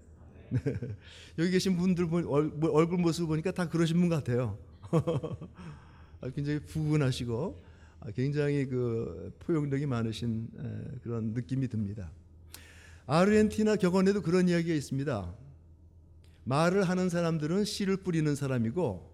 여기 1.38 1.50
계신 1.50 1.76
분들 1.76 2.06
뭐 2.06 2.70
얼굴 2.72 2.98
모습 2.98 3.26
보니까 3.26 3.50
다 3.52 3.68
그러신 3.68 3.98
분 4.00 4.08
같아요. 4.08 4.58
아, 6.20 6.30
굉장히 6.30 6.60
부근하시고 6.60 7.62
아, 8.00 8.10
굉장히 8.12 8.66
그 8.66 9.32
포용력이 9.40 9.86
많으신 9.86 10.48
에, 10.58 10.98
그런 11.02 11.32
느낌이 11.32 11.68
듭니다. 11.68 12.10
아르헨티나 13.06 13.76
격언에도 13.76 14.22
그런 14.22 14.48
이야기가 14.48 14.74
있습니다. 14.74 15.34
말을 16.44 16.84
하는 16.84 17.08
사람들은 17.08 17.64
씨를 17.64 17.98
뿌리는 17.98 18.34
사람이고 18.34 19.10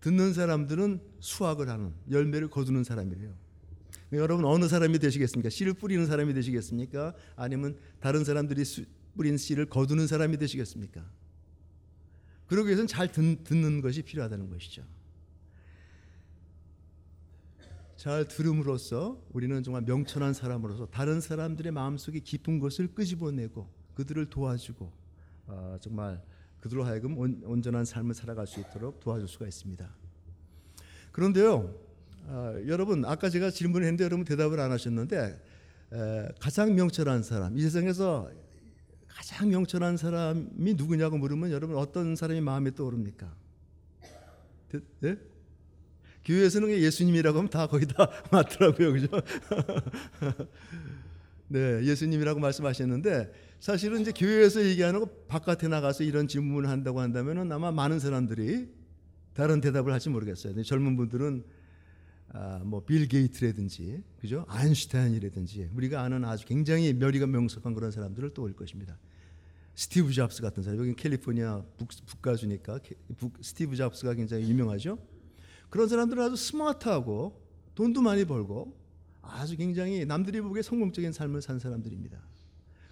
듣는 0.00 0.32
사람들은 0.32 1.00
수확을 1.20 1.68
하는 1.68 1.92
열매를 2.10 2.48
거두는 2.48 2.84
사람이래요. 2.84 3.32
여러분 4.12 4.44
어느 4.44 4.66
사람이 4.66 4.98
되시겠습니까? 4.98 5.50
씨를 5.50 5.74
뿌리는 5.74 6.04
사람이 6.06 6.34
되시겠습니까? 6.34 7.14
아니면 7.36 7.76
다른 8.00 8.24
사람들이 8.24 8.64
수- 8.64 8.84
뿌린 9.14 9.36
씨를 9.36 9.66
거두는 9.66 10.06
사람이 10.06 10.38
되시겠습니까? 10.38 11.04
그러기 12.46 12.68
위해서는 12.68 12.88
잘 12.88 13.12
듣, 13.12 13.44
듣는 13.44 13.80
것이 13.80 14.02
필요하다는 14.02 14.50
것이죠. 14.50 14.84
잘 17.96 18.26
들음으로써 18.26 19.22
우리는 19.30 19.62
정말 19.62 19.82
명철한 19.82 20.32
사람으로서 20.32 20.86
다른 20.86 21.20
사람들의 21.20 21.70
마음속에 21.70 22.20
깊은 22.20 22.58
것을 22.58 22.94
끄집어내고 22.94 23.68
그들을 23.94 24.24
도와주고 24.30 24.90
아, 25.48 25.78
정말 25.82 26.22
그들로 26.60 26.84
하여금 26.84 27.18
온, 27.18 27.42
온전한 27.44 27.84
삶을 27.84 28.14
살아갈 28.14 28.46
수 28.46 28.58
있도록 28.58 29.00
도와줄 29.00 29.28
수가 29.28 29.46
있습니다. 29.46 29.94
그런데요, 31.12 31.74
아, 32.26 32.54
여러분 32.66 33.04
아까 33.04 33.28
제가 33.28 33.50
질문을 33.50 33.86
했는데 33.86 34.04
여러분 34.04 34.24
대답을 34.24 34.58
안 34.60 34.72
하셨는데 34.72 35.42
에, 35.92 36.28
가장 36.40 36.74
명철한 36.74 37.22
사람 37.22 37.56
이 37.56 37.60
세상에서 37.60 38.30
가장 39.20 39.50
명철한 39.50 39.98
사람이 39.98 40.74
누구냐고 40.78 41.18
물으면 41.18 41.50
여러분 41.50 41.76
어떤 41.76 42.16
사람이 42.16 42.40
마음에 42.40 42.74
떠오릅니까? 42.74 43.30
대- 44.70 44.80
네? 45.00 45.16
교회에서는 46.24 46.70
예수님이라고 46.70 47.36
하면 47.36 47.50
다 47.50 47.66
거의 47.66 47.86
다 47.86 48.10
맞더라고요, 48.32 48.92
그죠? 48.94 49.08
네, 51.48 51.84
예수님이라고 51.84 52.40
말씀하셨는데 52.40 53.30
사실은 53.60 54.00
이제 54.00 54.10
교회에서 54.12 54.64
얘기하는 54.64 55.00
거 55.00 55.06
바깥에 55.28 55.68
나가서 55.68 56.04
이런 56.04 56.26
질문을 56.26 56.70
한다고 56.70 57.00
한다면은 57.00 57.52
아마 57.52 57.70
많은 57.70 57.98
사람들이 57.98 58.68
다른 59.34 59.60
대답을 59.60 59.92
할지 59.92 60.08
모르겠어요. 60.08 60.62
젊은 60.62 60.96
분들은 60.96 61.44
아, 62.32 62.62
뭐 62.64 62.88
빌 62.88 63.06
게이트라든지 63.08 64.02
그죠? 64.18 64.46
아인슈타인이라든지 64.48 65.68
우리가 65.74 66.00
아는 66.00 66.24
아주 66.24 66.46
굉장히 66.46 66.94
머리가 66.94 67.26
명석한 67.26 67.74
그런 67.74 67.90
사람들을 67.90 68.32
떠올 68.32 68.54
것입니다. 68.54 68.96
스티브 69.74 70.12
잡스 70.12 70.42
같은 70.42 70.62
사람 70.62 70.78
여기 70.78 70.94
캘리포니아 70.94 71.62
북, 71.76 71.88
북가주니까 72.06 72.78
캐- 72.78 72.96
북, 73.16 73.32
스티브 73.40 73.76
잡스가 73.76 74.14
굉장히 74.14 74.48
유명하죠. 74.48 74.98
그런 75.70 75.88
사람들은 75.88 76.22
아주 76.22 76.36
스마트하고 76.36 77.40
돈도 77.74 78.02
많이 78.02 78.24
벌고 78.24 78.76
아주 79.22 79.56
굉장히 79.56 80.04
남들이 80.04 80.40
보기에 80.40 80.62
성공적인 80.62 81.12
삶을 81.12 81.40
산 81.40 81.58
사람들입니다. 81.58 82.20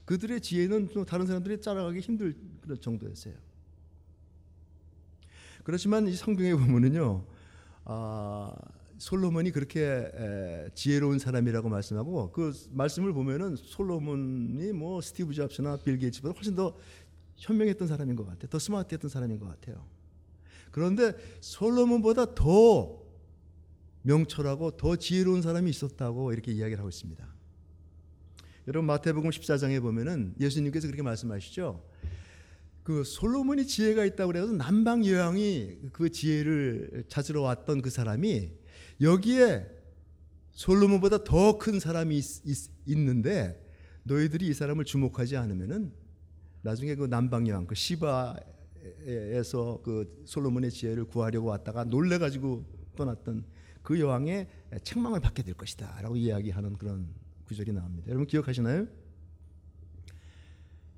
그들의 0.04 0.40
지혜는 0.40 0.88
또 0.94 1.04
다른 1.04 1.26
사람들이 1.26 1.60
따라가기 1.60 2.00
힘들 2.00 2.34
정도였어요. 2.80 3.34
그렇지만 5.64 6.06
이 6.08 6.14
성경에 6.14 6.54
보면은요, 6.54 7.26
아, 7.84 8.54
솔로몬이 8.98 9.52
그렇게 9.52 9.80
에, 9.80 10.68
지혜로운 10.74 11.18
사람이라고 11.18 11.68
말씀하고 11.68 12.32
그 12.32 12.52
말씀을 12.70 13.12
보면은 13.12 13.56
솔로몬이 13.56 14.72
뭐 14.72 15.00
스티브 15.00 15.32
잡스나 15.32 15.78
빌 15.78 15.98
게이츠보다 15.98 16.34
훨씬 16.34 16.54
더 16.54 16.76
현명했던 17.36 17.86
사람인 17.86 18.16
것 18.16 18.26
같아요. 18.26 18.48
더 18.48 18.58
스마트했던 18.58 19.08
사람인 19.08 19.38
것 19.38 19.46
같아요. 19.46 19.86
그런데 20.70 21.16
솔로몬보다 21.40 22.34
더 22.34 23.00
명철하고 24.02 24.76
더 24.76 24.96
지혜로운 24.96 25.42
사람이 25.42 25.70
있었다고 25.70 26.32
이렇게 26.32 26.52
이야기를 26.52 26.78
하고 26.78 26.88
있습니다. 26.88 27.26
여러분 28.66 28.86
마태복음 28.86 29.30
14장에 29.30 29.80
보면은 29.80 30.34
예수님께서 30.40 30.88
그렇게 30.88 31.02
말씀하시죠. 31.02 31.82
그 32.82 33.04
솔로몬이 33.04 33.66
지혜가 33.66 34.04
있다고 34.04 34.32
그래서 34.32 34.52
남방 34.52 35.06
여왕이 35.06 35.90
그 35.92 36.10
지혜를 36.10 37.04
찾으러 37.08 37.42
왔던 37.42 37.82
그 37.82 37.90
사람이 37.90 38.50
여기에 39.00 39.66
솔로몬보다 40.52 41.24
더 41.24 41.58
큰 41.58 41.78
사람이 41.78 42.18
있, 42.18 42.70
는데 42.86 43.64
너희들이 44.04 44.48
이 44.48 44.54
사람을 44.54 44.84
주목하지 44.84 45.36
않으면은 45.36 45.92
나중에 46.62 46.94
그 46.96 47.06
남방 47.06 47.46
여왕 47.46 47.66
그 47.66 47.74
시바에서 47.74 48.40
그 49.84 50.22
솔로몬의 50.26 50.70
지혜를 50.72 51.04
구하려고 51.04 51.48
왔다가 51.48 51.84
놀래 51.84 52.18
가지고 52.18 52.64
떠났던 52.96 53.44
그 53.82 54.00
여왕의 54.00 54.48
책망을 54.82 55.20
받게 55.20 55.42
될 55.42 55.54
것이다라고 55.54 56.16
이야기하는 56.16 56.76
그런 56.76 57.08
구절이 57.44 57.72
나옵니다. 57.72 58.08
여러분 58.08 58.26
기억하시나요? 58.26 58.86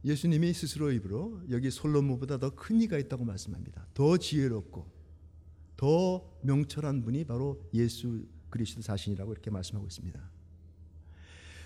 예수님이 0.05 0.53
스스로 0.55 0.91
입으로 0.91 1.43
여기 1.51 1.71
솔로몬보다 1.71 2.39
더 2.39 2.51
큰 2.51 2.81
이가 2.81 2.97
있다고 2.99 3.25
말씀합니다. 3.25 3.87
더 3.93 4.17
지혜롭고 4.17 4.91
더 5.81 6.23
명철한 6.43 7.01
분이 7.01 7.25
바로 7.25 7.59
예수 7.73 8.23
그리스도 8.51 8.83
자신이라고 8.83 9.33
이렇게 9.33 9.51
말씀하고 9.51 9.87
있습니다. 9.87 10.21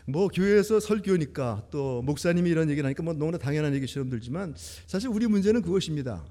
뭐 0.06 0.28
교회에서 0.28 0.78
설교니까 0.78 1.66
또 1.72 2.00
목사님이 2.02 2.48
이런 2.48 2.70
얘기를 2.70 2.86
하니까 2.86 3.02
뭐 3.02 3.12
너무나 3.12 3.38
당연한 3.38 3.74
얘기처럼 3.74 4.10
들지만 4.10 4.54
사실 4.86 5.08
우리 5.08 5.26
문제는 5.26 5.62
그것입니다. 5.62 6.24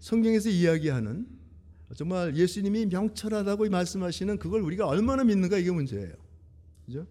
성경에서 0.00 0.48
이야기하는 0.48 1.28
정말 1.94 2.34
예수님이 2.34 2.86
명철하다고 2.86 3.70
말씀하시는 3.70 4.36
그걸 4.38 4.62
우리가 4.62 4.88
얼마나 4.88 5.22
믿는가 5.22 5.58
이게 5.58 5.70
문제예요. 5.70 6.14
그죠? 6.84 7.06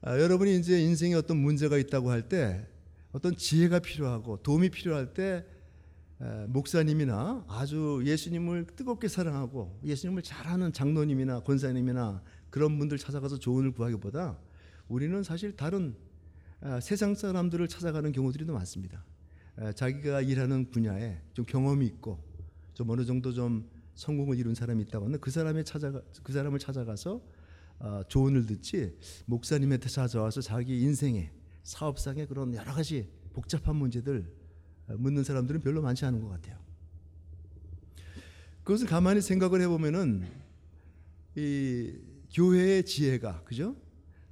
아, 0.00 0.18
여러분이 0.18 0.58
이제 0.58 0.80
인생에 0.80 1.14
어떤 1.14 1.36
문제가 1.36 1.78
있다고 1.78 2.10
할 2.10 2.28
때 2.28 2.66
어떤 3.12 3.36
지혜가 3.36 3.78
필요하고 3.78 4.42
도움이 4.42 4.70
필요할 4.70 5.14
때 5.14 5.22
에, 5.22 5.55
목사님이나 6.48 7.44
아주 7.48 8.02
예수님을 8.04 8.66
뜨겁게 8.74 9.08
사랑하고 9.08 9.78
예수님을 9.84 10.22
잘하는 10.22 10.72
장로님이나 10.72 11.40
권사님이나 11.40 12.22
그런 12.48 12.78
분들 12.78 12.96
찾아가서 12.96 13.38
조언을 13.38 13.72
구하기보다 13.72 14.38
우리는 14.88 15.22
사실 15.22 15.56
다른 15.56 15.94
아, 16.60 16.80
세상 16.80 17.14
사람들을 17.14 17.68
찾아가는 17.68 18.10
경우들이 18.12 18.46
더 18.46 18.54
많습니다. 18.54 19.04
에, 19.58 19.72
자기가 19.72 20.22
일하는 20.22 20.70
분야에 20.70 21.20
좀 21.34 21.44
경험이 21.44 21.86
있고 21.86 22.18
좀 22.72 22.88
어느 22.88 23.04
정도 23.04 23.32
좀 23.32 23.68
성공을 23.94 24.38
이룬 24.38 24.54
사람이 24.54 24.82
있다고 24.84 25.06
하면 25.06 25.20
그 25.20 25.30
사람의 25.30 25.64
찾아가 25.64 26.00
그 26.22 26.32
사람을 26.32 26.58
찾아가서 26.58 27.20
어, 27.78 28.02
조언을 28.08 28.46
듣지 28.46 28.96
목사님한테 29.26 29.88
찾아와서 29.88 30.40
자기 30.40 30.80
인생에 30.80 31.30
사업상의 31.62 32.26
그런 32.26 32.54
여러 32.54 32.72
가지 32.72 33.10
복잡한 33.34 33.76
문제들 33.76 34.26
어, 34.26 34.45
묻는 34.88 35.24
사람들은 35.24 35.60
별로 35.62 35.82
많지 35.82 36.04
않은 36.04 36.20
것 36.20 36.28
같아요. 36.28 36.58
그것을 38.62 38.86
가만히 38.86 39.20
생각을 39.20 39.60
해보면은 39.62 40.26
이 41.36 41.92
교회의 42.32 42.84
지혜가 42.84 43.44
그죠? 43.44 43.76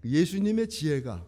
예수님의 0.04 0.68
지혜가 0.68 1.24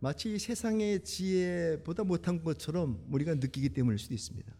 마치 0.00 0.34
이 0.34 0.38
세상의 0.38 1.04
지혜보다 1.04 2.04
못한 2.04 2.42
것처럼 2.42 3.04
우리가 3.10 3.34
느끼기 3.34 3.70
때문일 3.70 3.98
수도 3.98 4.14
있습니다. 4.14 4.54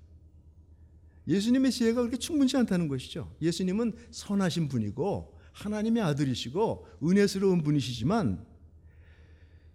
예수님의 1.28 1.71
지혜가 1.71 2.00
그렇게 2.00 2.16
충분치 2.16 2.57
않다는 2.57 2.88
것이죠. 2.88 3.37
예수님은 3.42 3.92
선하신 4.11 4.68
분이고 4.68 5.38
하나님의 5.52 6.02
아들이시고 6.02 6.87
은혜스러운 7.02 7.62
분이시지만 7.62 8.45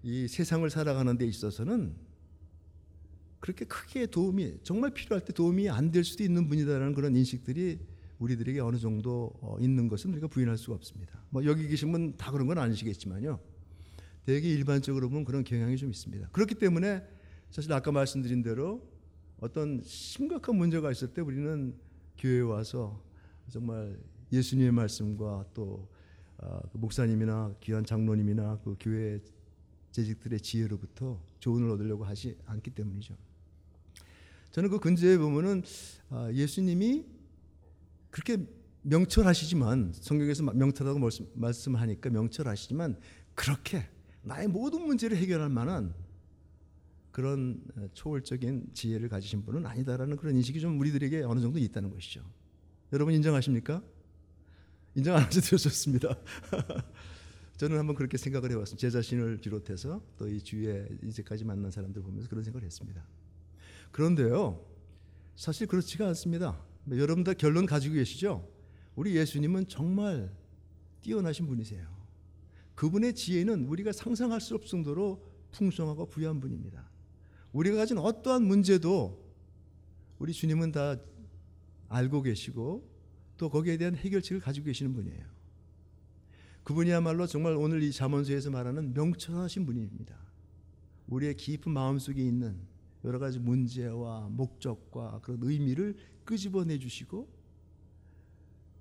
이 0.02 0.28
세상을 0.28 0.68
살아가는 0.70 1.18
데 1.18 1.26
있어서는 1.26 1.96
그렇게 3.44 3.66
크게 3.66 4.06
도움이 4.06 4.60
정말 4.64 4.92
필요할 4.92 5.26
때 5.26 5.34
도움이 5.34 5.70
안 5.70 5.92
될 5.92 6.06
수도 6.06 6.24
있는 6.24 6.48
분이다라는 6.48 6.94
그런 6.94 7.14
인식들이 7.14 7.78
우리들에게 8.20 8.62
어느 8.62 8.78
정도 8.78 9.34
어, 9.42 9.58
있는 9.60 9.90
것은 9.90 10.12
우리가 10.14 10.28
부인할 10.28 10.58
수가 10.58 10.76
없습니다. 10.76 11.22
뭐 11.30 11.44
여기 11.44 11.68
계신 11.68 11.92
분 11.92 12.16
다 12.16 12.32
그런 12.32 12.48
건 12.48 12.58
아니시겠지만요. 12.58 13.38
되게 14.26 14.48
일반적으로 14.50 15.10
보면 15.10 15.26
그런 15.26 15.44
경향이 15.44 15.76
좀 15.76 15.90
있습니다. 15.90 16.30
그렇기 16.30 16.56
때문에 16.56 17.06
사실 17.52 17.74
아까 17.74 17.92
말씀드린 17.92 18.44
대로 18.44 18.82
어떤 19.42 19.82
심각한 19.84 20.56
문제가 20.56 20.90
있을 20.90 21.10
때 21.14 21.22
우리는 21.22 21.76
교회에 22.18 22.40
와서 22.40 23.04
정말 23.50 24.00
예수님의 24.32 24.72
말씀과 24.72 25.48
또 25.54 25.90
아, 26.38 26.62
그 26.72 26.78
목사님이나 26.78 27.56
귀한 27.60 27.84
장로님이나 27.84 28.62
그 28.64 28.78
교회 28.80 29.20
재직들의 29.92 30.40
지혜로부터 30.40 31.22
조언을 31.40 31.70
얻으려고 31.72 32.06
하지 32.06 32.38
않기 32.46 32.72
때문이죠. 32.72 33.16
저는 34.54 34.70
그 34.70 34.80
근저에 34.80 35.18
보면은 35.18 35.64
아, 36.10 36.32
예수님이 36.32 37.06
그렇게 38.12 38.38
명철하시지만 38.84 39.94
성경에서 39.96 40.44
명철하다고 40.44 41.00
말씀, 41.00 41.28
말씀하니까 41.34 42.12
명철하시지만 42.12 43.00
그렇게 43.34 43.90
나의 44.22 44.48
모든 44.48 44.86
문제를 44.86 45.18
해결할 45.18 45.50
만한 45.50 45.96
그런 47.12 47.64
어, 47.76 47.88
초월적인 47.96 48.70
지혜를 48.74 49.10
가지신 49.10 49.44
분은 49.44 49.66
아니다라는 49.66 50.18
그런 50.18 50.36
인식이 50.36 50.60
좀 50.60 50.80
우리들에게 50.80 51.24
어느 51.24 51.40
정도 51.40 51.58
있다는 51.58 51.90
것이죠. 51.90 52.24
여러분 52.92 53.16
인정하십니까? 53.16 53.84
인정 54.94 55.16
안 55.16 55.24
하셔도 55.24 55.58
좋습니다. 55.58 56.16
저는 57.58 57.80
한번 57.80 57.96
그렇게 57.96 58.18
생각을 58.18 58.52
해봤습니다. 58.52 58.80
제 58.80 58.92
자신을 58.92 59.38
비롯해서 59.38 60.00
또 60.16 60.28
이 60.28 60.40
주위에 60.40 60.90
이제까지 61.02 61.44
만난 61.44 61.72
사람들 61.72 62.04
보면서 62.04 62.30
그런 62.30 62.44
생각을 62.44 62.64
했습니다. 62.66 63.04
그런데요, 63.94 64.60
사실 65.36 65.68
그렇지가 65.68 66.08
않습니다. 66.10 66.60
여러분 66.92 67.24
다 67.24 67.34
결론 67.34 67.68
가지고 67.68 67.96
계시죠? 67.96 68.50
우리 68.96 69.16
예수님은 69.16 69.68
정말 69.68 70.36
뛰어나신 71.02 71.46
분이세요. 71.46 71.88
그분의 72.74 73.14
지혜는 73.14 73.68
우리가 73.68 73.92
상상할 73.92 74.42
수 74.42 74.56
없을 74.56 74.68
정도로 74.68 75.24
풍성하고 75.52 76.08
부유한 76.08 76.40
분입니다. 76.40 76.90
우리가 77.52 77.78
가진 77.78 78.00
어떠한 78.00 78.44
문제도 78.44 79.24
우리 80.18 80.34
주님은 80.34 80.72
다 80.72 80.98
알고 81.88 82.24
계시고 82.24 82.90
또 83.38 83.50
거기에 83.50 83.78
대한 83.78 83.96
해결책을 83.96 84.42
가지고 84.42 84.66
계시는 84.66 84.94
분이에요. 84.94 85.24
그분이야말로 86.64 87.28
정말 87.28 87.54
오늘 87.54 87.84
이 87.84 87.92
잠언서에서 87.92 88.50
말하는 88.50 88.96
명철하신 88.96 89.68
분입니다. 89.68 90.18
우리의 91.08 91.36
깊은 91.36 91.72
마음속에 91.72 92.24
있는 92.24 92.73
여러 93.04 93.20
가지 93.20 93.40
문제와 93.40 94.30
목적과 94.30 95.20
그런 95.22 95.40
의미를 95.44 95.96
끄집어내 96.26 96.80
주시고 96.80 97.28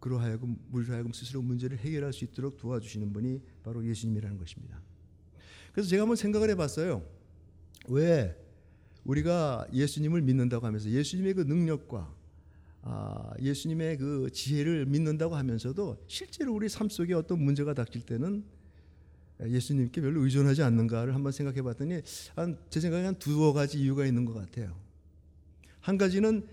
그러하여금 0.00 0.56
우리로 0.72 0.92
하여금 0.94 1.12
스스로 1.12 1.42
문제를 1.42 1.78
해결할 1.78 2.12
수 2.12 2.24
있도록 2.24 2.56
도와주시는 2.56 3.12
분이 3.12 3.40
바로 3.62 3.84
예수님이라는 3.86 4.36
것입니다. 4.36 4.82
그래서 5.72 5.88
제가 5.88 6.02
한번 6.02 6.16
생각을 6.16 6.50
해봤어요. 6.50 7.04
왜 7.88 8.36
우리가 9.04 9.66
예수님을 9.72 10.22
믿는다고 10.22 10.66
하면서 10.66 10.88
예수님의 10.88 11.34
그 11.34 11.40
능력과 11.42 12.14
아, 12.84 13.32
예수님의 13.40 13.98
그 13.98 14.28
지혜를 14.32 14.86
믿는다고 14.86 15.36
하면서도 15.36 16.04
실제로 16.08 16.52
우리 16.52 16.68
삶 16.68 16.88
속에 16.88 17.14
어떤 17.14 17.40
문제가 17.40 17.74
닥칠 17.74 18.02
때는 18.02 18.44
예수님께 19.48 20.00
별로 20.00 20.22
의존하지 20.24 20.62
않는가를 20.62 21.14
한번 21.14 21.32
생각해 21.32 21.62
봤더니 21.62 22.00
한 22.34 22.58
제 22.70 22.80
생각에 22.80 23.04
한 23.04 23.14
두어 23.18 23.52
가지 23.52 23.78
이유가 23.80 24.06
있는 24.06 24.24
것 24.24 24.34
같아요. 24.34 24.76
한 25.80 25.98
가지는 25.98 26.46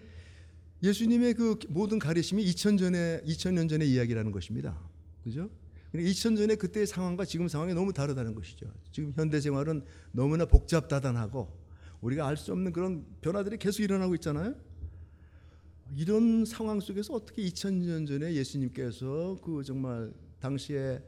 예수님의 0.81 1.33
그 1.35 1.59
모든 1.69 1.99
가르침이 1.99 2.43
2000 2.43 2.77
전에 2.77 3.21
2000년 3.25 3.69
전의 3.69 3.89
이야기라는 3.91 4.31
것입니다. 4.31 4.79
그죠? 5.23 5.49
2000 5.93 6.35
전에 6.35 6.55
그때의 6.55 6.87
상황과 6.87 7.25
지금 7.25 7.47
상황이 7.47 7.73
너무 7.73 7.91
다르다는 7.93 8.33
것이죠. 8.35 8.71
지금 8.91 9.11
현대 9.15 9.41
생활은 9.41 9.83
너무나 10.11 10.45
복잡다단하고 10.45 11.57
우리가 12.01 12.27
알 12.27 12.37
수 12.37 12.51
없는 12.53 12.71
그런 12.71 13.05
변화들이 13.21 13.57
계속 13.57 13.83
일어나고 13.83 14.15
있잖아요. 14.15 14.55
이런 15.97 16.45
상황 16.45 16.79
속에서 16.79 17.13
어떻게 17.13 17.41
2000년 17.43 18.07
전에 18.07 18.33
예수님께서 18.35 19.39
그 19.43 19.63
정말 19.63 20.13
당시에 20.39 21.01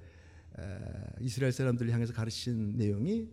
이스라엘 1.19 1.51
사람들을 1.51 1.91
향해서 1.91 2.13
가르친 2.13 2.77
내용이 2.77 3.29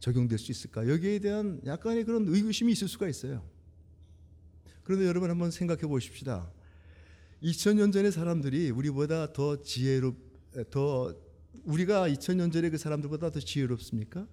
적용될 0.00 0.38
수 0.38 0.52
있을까? 0.52 0.88
여기에 0.88 1.20
대한 1.20 1.60
약간의 1.64 2.04
그런 2.04 2.28
의구심이 2.28 2.72
있을 2.72 2.88
수가 2.88 3.08
있어요. 3.08 3.42
그런데 4.82 5.06
여러분 5.06 5.30
한번 5.30 5.50
생각해 5.50 5.82
보십시다. 5.82 6.50
2000년 7.42 7.92
전의 7.92 8.12
사람들이 8.12 8.70
우리보다 8.70 9.32
더 9.32 9.62
지혜롭, 9.62 10.16
더 10.70 11.14
우리가 11.64 12.08
2000년 12.08 12.52
전의 12.52 12.70
그 12.70 12.78
사람들보다 12.78 13.30
더 13.30 13.40
지혜롭습니까? 13.40 14.26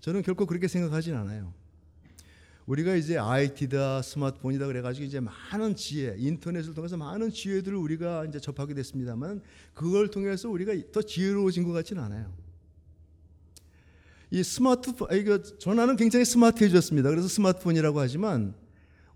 저는 0.00 0.22
결코 0.22 0.46
그렇게 0.46 0.68
생각하진 0.68 1.14
않아요. 1.14 1.52
우리가 2.70 2.94
이제 2.94 3.18
IT다 3.18 4.00
스마트폰이다 4.00 4.68
그래가지고 4.68 5.04
이제 5.04 5.18
많은 5.18 5.74
지혜, 5.74 6.14
인터넷을 6.16 6.72
통해서 6.72 6.96
많은 6.96 7.32
지혜들을 7.32 7.76
우리가 7.76 8.26
이제 8.26 8.38
접하게 8.38 8.74
됐습니다만 8.74 9.42
그걸 9.74 10.08
통해서 10.08 10.48
우리가 10.48 10.74
더 10.92 11.02
지혜로워진 11.02 11.64
것 11.64 11.72
같지는 11.72 12.00
않아요. 12.04 12.32
이 14.30 14.44
스마트폰, 14.44 15.08
이거 15.18 15.42
전화는 15.42 15.96
굉장히 15.96 16.24
스마트해졌습니다. 16.24 17.10
그래서 17.10 17.26
스마트폰이라고 17.26 17.98
하지만 17.98 18.54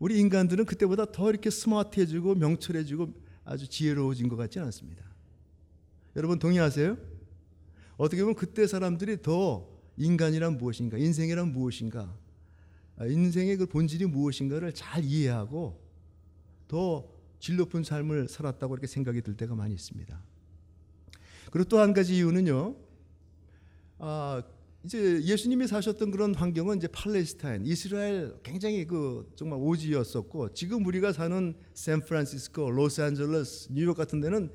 우리 0.00 0.18
인간들은 0.18 0.64
그때보다 0.64 1.12
더 1.12 1.30
이렇게 1.30 1.48
스마트해지고 1.48 2.34
명철해지고 2.34 3.12
아주 3.44 3.68
지혜로워진 3.68 4.28
것 4.28 4.34
같지는 4.34 4.64
않습니다. 4.66 5.04
여러분 6.16 6.40
동의하세요? 6.40 6.96
어떻게 7.98 8.20
보면 8.22 8.34
그때 8.34 8.66
사람들이 8.66 9.22
더 9.22 9.68
인간이란 9.96 10.58
무엇인가, 10.58 10.98
인생이란 10.98 11.52
무엇인가, 11.52 12.00
아, 12.00 12.23
인생의 13.00 13.56
그 13.56 13.66
본질이 13.66 14.06
무엇인가를 14.06 14.72
잘 14.72 15.04
이해하고 15.04 15.80
더 16.68 17.14
질 17.44 17.56
높은 17.56 17.84
삶을 17.84 18.26
살았다고 18.28 18.72
이렇게 18.72 18.86
생각이 18.86 19.20
들 19.20 19.36
때가 19.36 19.54
많이 19.54 19.74
있습니다. 19.74 20.18
그리고 21.50 21.68
또 21.68 21.78
한 21.78 21.92
가지 21.92 22.16
이유는요. 22.16 22.74
아, 23.98 24.42
이제 24.82 25.20
예수님이 25.22 25.66
사셨던 25.66 26.10
그런 26.10 26.34
환경은 26.34 26.78
이제 26.78 26.88
팔레스타인, 26.88 27.66
이스라엘 27.66 28.34
굉장히 28.42 28.86
그 28.86 29.30
정말 29.36 29.58
오지였었고 29.60 30.54
지금 30.54 30.86
우리가 30.86 31.12
사는 31.12 31.54
샌프란시스코, 31.74 32.70
로스앤젤레스, 32.70 33.72
뉴욕 33.72 33.94
같은 33.94 34.22
데는 34.22 34.50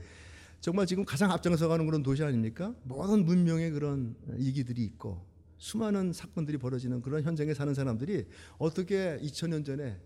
정말 0.60 0.88
지금 0.88 1.06
가장 1.06 1.30
앞장서 1.30 1.67
가는 1.67 1.86
그런 1.86 2.02
도시 2.02 2.23
아닙니까? 2.23 2.73
모든 2.86 3.23
문명의 3.23 3.69
그런 3.69 4.15
이기들이 4.36 4.84
있고 4.84 5.23
수많은 5.60 6.13
사건들이 6.13 6.58
벌어지는 6.58 7.02
그런 7.02 7.22
현장에 7.22 7.54
사는 7.54 7.74
사람들이 7.74 8.26
어떻게 8.58 9.19
2000년 9.22 9.65
전에 9.65 10.02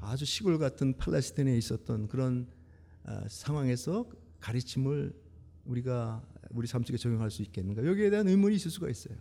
아주 0.00 0.24
시골 0.24 0.58
같은 0.58 0.96
팔레스타인에 0.96 1.56
있었던 1.58 2.08
그런 2.08 2.46
상황에서 3.28 4.08
가르침을 4.40 5.14
우리가 5.66 6.22
우리 6.50 6.66
삶 6.66 6.82
속에 6.82 6.96
적용할 6.96 7.30
수 7.30 7.42
있겠는가? 7.42 7.84
여기에 7.86 8.10
대한 8.10 8.28
의문이 8.28 8.56
있을 8.56 8.70
수가 8.70 8.88
있어요. 8.88 9.16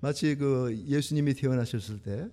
마치 0.00 0.34
그 0.34 0.76
예수님이 0.86 1.34
태어나셨을 1.34 2.00
때 2.00 2.28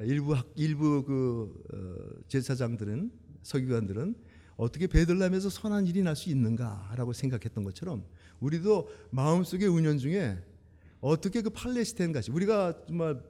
일부 0.00 0.34
학, 0.34 0.50
일부 0.56 1.04
그 1.04 1.62
어, 1.72 2.22
제사장들은 2.28 3.12
서기관들은 3.42 4.16
어떻게 4.56 4.86
베들레헴에서 4.88 5.48
선한 5.48 5.86
일이 5.86 6.02
날 6.02 6.16
수 6.16 6.30
있는가라고 6.30 7.12
생각했던 7.12 7.62
것처럼 7.64 8.04
우리도 8.40 8.88
마음속의 9.10 9.68
운연 9.68 9.98
중에 9.98 10.38
어떻게 11.00 11.42
그 11.42 11.50
팔레스타인 11.50 12.12
같이 12.12 12.30
우리가 12.30 12.84
정말 12.86 13.22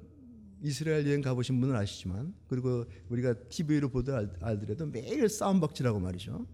이스라엘 0.63 1.07
여행 1.07 1.21
가보신 1.21 1.61
분은 1.61 1.75
아시지만 1.77 2.35
그리고 2.49 2.87
우리가 3.09 3.35
TV로 3.49 3.91
보다 3.91 4.27
알더라도 4.41 4.87
매일 4.87 5.29
싸움박질하고 5.29 6.01
말이죠. 6.01 6.47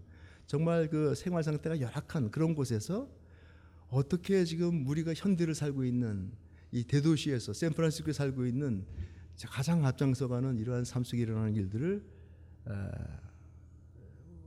정말 0.47 0.89
그 0.89 1.15
생활 1.15 1.43
상태가 1.43 1.79
열악한 1.79 2.31
그런 2.31 2.55
곳에서 2.55 3.09
어떻게 3.89 4.43
지금 4.43 4.87
우리가 4.87 5.13
현대를 5.13 5.55
살고 5.55 5.85
있는 5.85 6.31
이 6.71 6.83
대도시에서 6.83 7.53
샌프란시스코에 7.53 8.13
살고 8.13 8.45
있는 8.45 8.85
가장 9.47 9.85
앞장서가는 9.85 10.57
이러한 10.57 10.83
삶 10.83 11.03
속에 11.03 11.21
일어나는 11.21 11.55
일들을 11.55 12.03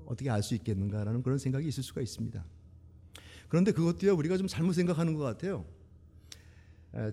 어떻게 0.05 0.29
알 0.29 0.43
수 0.43 0.55
있겠는가라는 0.55 1.23
그런 1.23 1.39
생각이 1.39 1.67
있을 1.67 1.83
수가 1.83 2.03
있습니다. 2.03 2.45
그런데 3.49 3.73
그것도요 3.73 4.15
우리가 4.15 4.37
좀 4.37 4.47
잘못 4.47 4.73
생각하는 4.73 5.15
것 5.15 5.23
같아요. 5.23 5.65
에, 6.95 7.11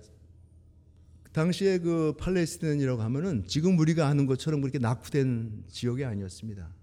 당시에 1.32 1.80
그 1.80 2.14
팔레스타인이라고 2.18 3.02
하면은 3.02 3.46
지금 3.48 3.80
우리가 3.80 4.08
아는 4.08 4.26
것처럼 4.26 4.62
그렇게 4.62 4.80
낙후된 4.80 5.66
지역이 5.68 6.04
아니었습니다. 6.04 6.74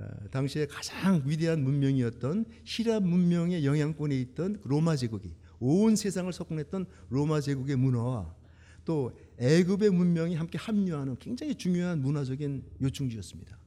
에, 0.00 0.28
당시에 0.30 0.66
가장 0.66 1.22
위대한 1.26 1.62
문명이었던 1.62 2.46
히랍 2.64 3.02
문명의 3.02 3.64
영향권에 3.64 4.18
있던 4.20 4.60
로마 4.64 4.96
제국이 4.96 5.34
온 5.58 5.96
세상을 5.96 6.32
석권했던 6.32 6.86
로마 7.10 7.40
제국의 7.40 7.76
문화와 7.76 8.34
또 8.84 9.18
애굽의 9.38 9.90
문명이 9.90 10.36
함께 10.36 10.58
합류하는 10.58 11.16
굉장히 11.18 11.54
중요한 11.54 12.00
문화적인 12.00 12.62
요충지였습니다. 12.80 13.58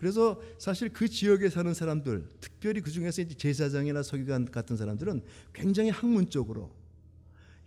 그래서 0.00 0.40
사실 0.56 0.88
그 0.88 1.06
지역에 1.06 1.50
사는 1.50 1.74
사람들, 1.74 2.26
특별히 2.40 2.80
그 2.80 2.90
중에서 2.90 3.20
이제 3.20 3.34
제사장이나 3.34 4.02
서기관 4.02 4.46
같은 4.46 4.78
사람들은 4.78 5.22
굉장히 5.52 5.90
학문적으로 5.90 6.74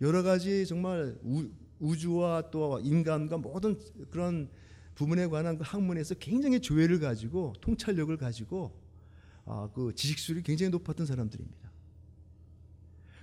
여러 0.00 0.24
가지 0.24 0.66
정말 0.66 1.16
우 1.22 1.96
주와 1.96 2.50
또 2.50 2.80
인간과 2.80 3.38
모든 3.38 3.78
그런 4.10 4.48
부분에 4.96 5.28
관한 5.28 5.58
그 5.58 5.64
학문에서 5.64 6.16
굉장히 6.16 6.58
조예를 6.58 6.98
가지고 6.98 7.52
통찰력을 7.60 8.16
가지고 8.16 8.76
아, 9.44 9.68
그 9.72 9.94
지식술이 9.94 10.42
굉장히 10.42 10.70
높았던 10.70 11.06
사람들입니다. 11.06 11.70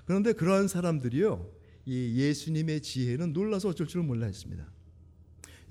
그런데 0.06 0.32
그러한 0.32 0.70
사람들이요, 0.70 1.52
이 1.86 2.16
예수님의 2.16 2.82
지혜는 2.82 3.34
놀라서 3.34 3.70
어쩔 3.70 3.88
줄 3.88 4.04
몰라 4.04 4.28
했습니다. 4.28 4.72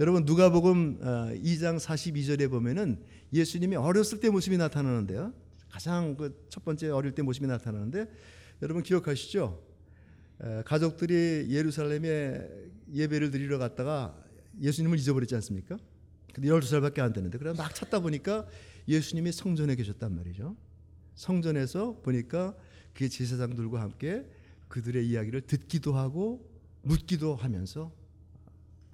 여러분 0.00 0.24
누가복음 0.24 0.98
2장 0.98 1.74
어, 1.74 1.76
42절에 1.76 2.48
보면은 2.48 3.02
예수님이 3.34 3.76
어렸을 3.76 4.18
때 4.18 4.30
모습이 4.30 4.56
나타나는데요. 4.56 5.34
가장 5.68 6.16
그 6.16 6.46
첫 6.48 6.64
번째 6.64 6.88
어릴 6.88 7.14
때 7.14 7.20
모습이 7.20 7.46
나타나는데 7.46 8.10
여러분 8.62 8.82
기억하시죠? 8.82 9.62
에, 10.42 10.62
가족들이 10.64 11.48
예루살렘에 11.50 12.48
예배를 12.94 13.30
드리러 13.30 13.58
갔다가 13.58 14.18
예수님을 14.58 14.98
잊어버렸지 14.98 15.34
않습니까? 15.34 15.76
근데 16.32 16.48
12살밖에 16.48 17.00
안 17.00 17.12
되는데 17.12 17.36
그래 17.36 17.52
막 17.54 17.74
찾다 17.74 18.00
보니까 18.00 18.46
예수님이 18.88 19.32
성전에 19.32 19.74
계셨단 19.74 20.16
말이죠. 20.16 20.56
성전에서 21.14 22.00
보니까 22.02 22.56
그 22.94 23.06
제사장들과 23.06 23.82
함께 23.82 24.24
그들의 24.68 25.06
이야기를 25.06 25.42
듣기도 25.42 25.92
하고 25.92 26.48
묻기도 26.80 27.36
하면서 27.36 27.99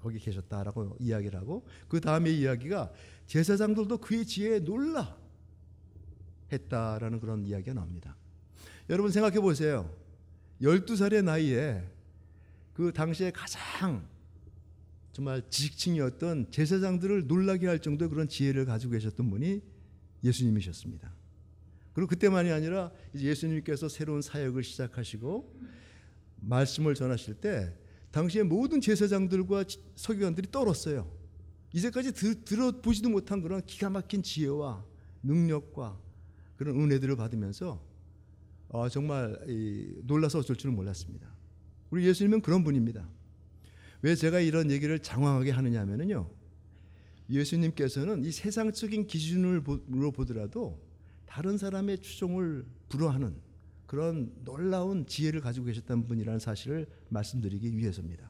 거기 0.07 0.19
계셨다라고 0.19 0.95
이야기를 0.99 1.37
하고 1.37 1.67
그 1.89 1.99
다음에 1.99 2.31
이야기가 2.31 2.93
제사장들도 3.25 3.97
그의 3.97 4.25
지혜에 4.25 4.59
놀라 4.59 5.17
했다라는 6.51 7.19
그런 7.19 7.45
이야기가 7.45 7.73
나옵니다. 7.73 8.15
여러분 8.89 9.11
생각해 9.11 9.41
보세요. 9.41 9.93
12살의 10.61 11.25
나이에 11.25 11.83
그 12.73 12.93
당시에 12.93 13.31
가장 13.31 14.07
정말 15.11 15.43
지식층이었던 15.49 16.51
제사장들을 16.51 17.27
놀라게 17.27 17.67
할 17.67 17.79
정도의 17.79 18.09
그런 18.09 18.29
지혜를 18.29 18.65
가지고 18.65 18.93
계셨던 18.93 19.29
분이 19.29 19.61
예수님이셨습니다. 20.23 21.11
그리고 21.91 22.07
그때만이 22.07 22.51
아니라 22.51 22.91
예수님께서 23.13 23.89
새로운 23.89 24.21
사역을 24.21 24.63
시작하시고 24.63 25.53
말씀을 26.37 26.95
전하실 26.95 27.35
때 27.41 27.73
당시에 28.11 28.43
모든 28.43 28.81
제사장들과 28.81 29.65
서기관들이 29.95 30.49
떨었어요. 30.51 31.11
이제까지 31.73 32.13
들, 32.13 32.43
들어보지도 32.43 33.09
못한 33.09 33.41
그런 33.41 33.65
기가 33.65 33.89
막힌 33.89 34.23
지혜와 34.23 34.85
능력과 35.23 35.99
그런 36.55 36.79
은혜들을 36.79 37.15
받으면서 37.15 37.85
어, 38.69 38.89
정말 38.89 39.39
이, 39.47 39.93
놀라서 40.03 40.39
어쩔 40.39 40.55
줄은 40.55 40.75
몰랐습니다. 40.75 41.29
우리 41.89 42.05
예수님은 42.05 42.41
그런 42.41 42.63
분입니다. 42.63 43.07
왜 44.01 44.15
제가 44.15 44.39
이런 44.39 44.71
얘기를 44.71 44.99
장황하게 44.99 45.51
하느냐면요. 45.51 46.29
예수님께서는 47.29 48.23
이 48.25 48.31
세상적인 48.31 49.07
기준으로 49.07 50.11
보더라도 50.11 50.81
다른 51.25 51.57
사람의 51.57 51.99
추종을 51.99 52.65
불허하는 52.89 53.35
그런 53.87 54.31
놀라운 54.43 55.07
지혜를 55.07 55.41
가지고 55.41 55.67
계셨던 55.67 56.07
분이라는 56.07 56.39
사실을 56.39 56.87
말씀드리기 57.09 57.75
위해서입니다. 57.77 58.29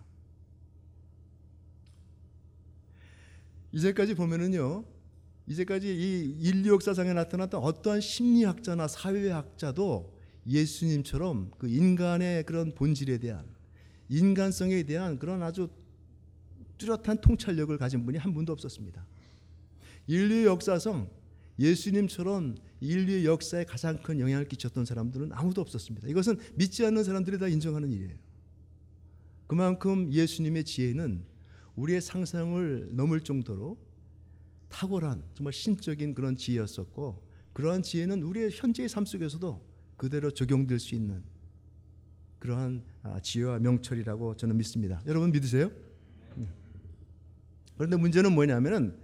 이제까지 3.73 4.13
보면은요, 4.13 4.85
이제까지 5.47 5.87
이 5.87 6.37
인류 6.39 6.73
역사상에 6.73 7.13
나타났던 7.13 7.61
어떠한 7.61 8.01
심리학자나 8.01 8.87
사회학자도 8.87 10.15
예수님처럼 10.47 11.51
그 11.57 11.67
인간의 11.67 12.45
그런 12.45 12.73
본질에 12.73 13.17
대한 13.17 13.45
인간성에 14.09 14.83
대한 14.83 15.19
그런 15.19 15.43
아주 15.43 15.69
뚜렷한 16.77 17.21
통찰력을 17.21 17.75
가진 17.77 18.05
분이 18.05 18.17
한 18.17 18.33
분도 18.33 18.53
없었습니다. 18.53 19.05
인류 20.05 20.45
역사상 20.45 21.09
예수님처럼 21.59 22.55
인류의 22.79 23.25
역사에 23.25 23.63
가장 23.63 24.01
큰 24.01 24.19
영향을 24.19 24.47
끼쳤던 24.47 24.85
사람들은 24.85 25.31
아무도 25.33 25.61
없었습니다. 25.61 26.07
이것은 26.07 26.37
믿지 26.55 26.85
않는 26.85 27.03
사람들이 27.03 27.39
다 27.39 27.47
인정하는 27.47 27.91
일이에요. 27.91 28.15
그만큼 29.47 30.11
예수님의 30.11 30.65
지혜는 30.65 31.23
우리의 31.75 32.01
상상을 32.01 32.89
넘을 32.91 33.21
정도로 33.21 33.77
탁월한 34.69 35.23
정말 35.33 35.53
신적인 35.53 36.13
그런 36.13 36.35
지혜였었고 36.35 37.23
그러한 37.53 37.81
지혜는 37.81 38.23
우리의 38.23 38.51
현재의 38.51 38.89
삶 38.89 39.05
속에서도 39.05 39.65
그대로 39.95 40.29
적용될 40.29 40.79
수 40.79 40.93
있는 40.93 41.23
그러한 42.39 42.83
아, 43.01 43.19
지혜와 43.19 43.59
명철이라고 43.59 44.35
저는 44.37 44.57
믿습니다. 44.57 45.01
여러분 45.07 45.31
믿으세요? 45.31 45.71
네. 46.35 46.47
그런데 47.77 47.97
문제는 47.97 48.33
뭐냐면은 48.33 48.97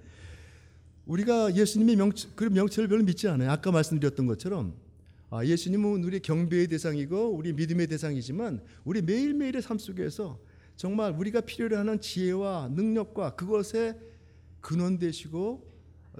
우리가 1.06 1.56
예수님의 1.56 1.96
명철, 1.98 2.32
그 2.36 2.46
명철을 2.46 2.88
별로 2.88 3.04
믿지 3.04 3.28
않아요. 3.28 3.52
아까 3.52 3.72
말씀드렸던 3.72 4.26
것처럼 4.26 4.74
아, 5.30 5.44
예수님은 5.44 6.04
우리 6.04 6.20
경배의 6.20 6.68
대상이고 6.68 7.36
우리 7.36 7.54
믿음의 7.54 7.88
대상이지만 7.88 8.62
우리 8.84 9.02
매일매일의 9.02 9.62
삶 9.62 9.78
속에서 9.78 10.40
정말 10.76 11.12
우리가 11.14 11.42
필요로 11.42 11.78
하는 11.78 12.00
지혜와 12.00 12.70
능력과 12.74 13.36
그것에 13.36 14.00
근원 14.62 14.98
되시고 14.98 15.72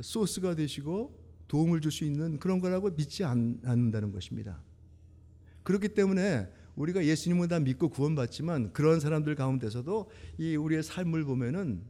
소스가 0.02 0.56
되시고 0.56 1.20
도움을 1.48 1.82
줄 1.82 1.92
수 1.92 2.04
있는 2.04 2.40
그런 2.40 2.60
거라고 2.60 2.90
믿지 2.90 3.24
않, 3.24 3.60
않는다는 3.64 4.12
것입니다. 4.12 4.62
그렇기 5.62 5.90
때문에 5.90 6.48
우리가 6.76 7.06
예수님을 7.06 7.48
다 7.48 7.60
믿고 7.60 7.90
구원받지만 7.90 8.74
그런 8.74 9.00
사람들 9.00 9.36
가운데서도 9.36 10.10
이 10.40 10.56
우리의 10.56 10.82
삶을 10.82 11.24
보면은 11.24 11.84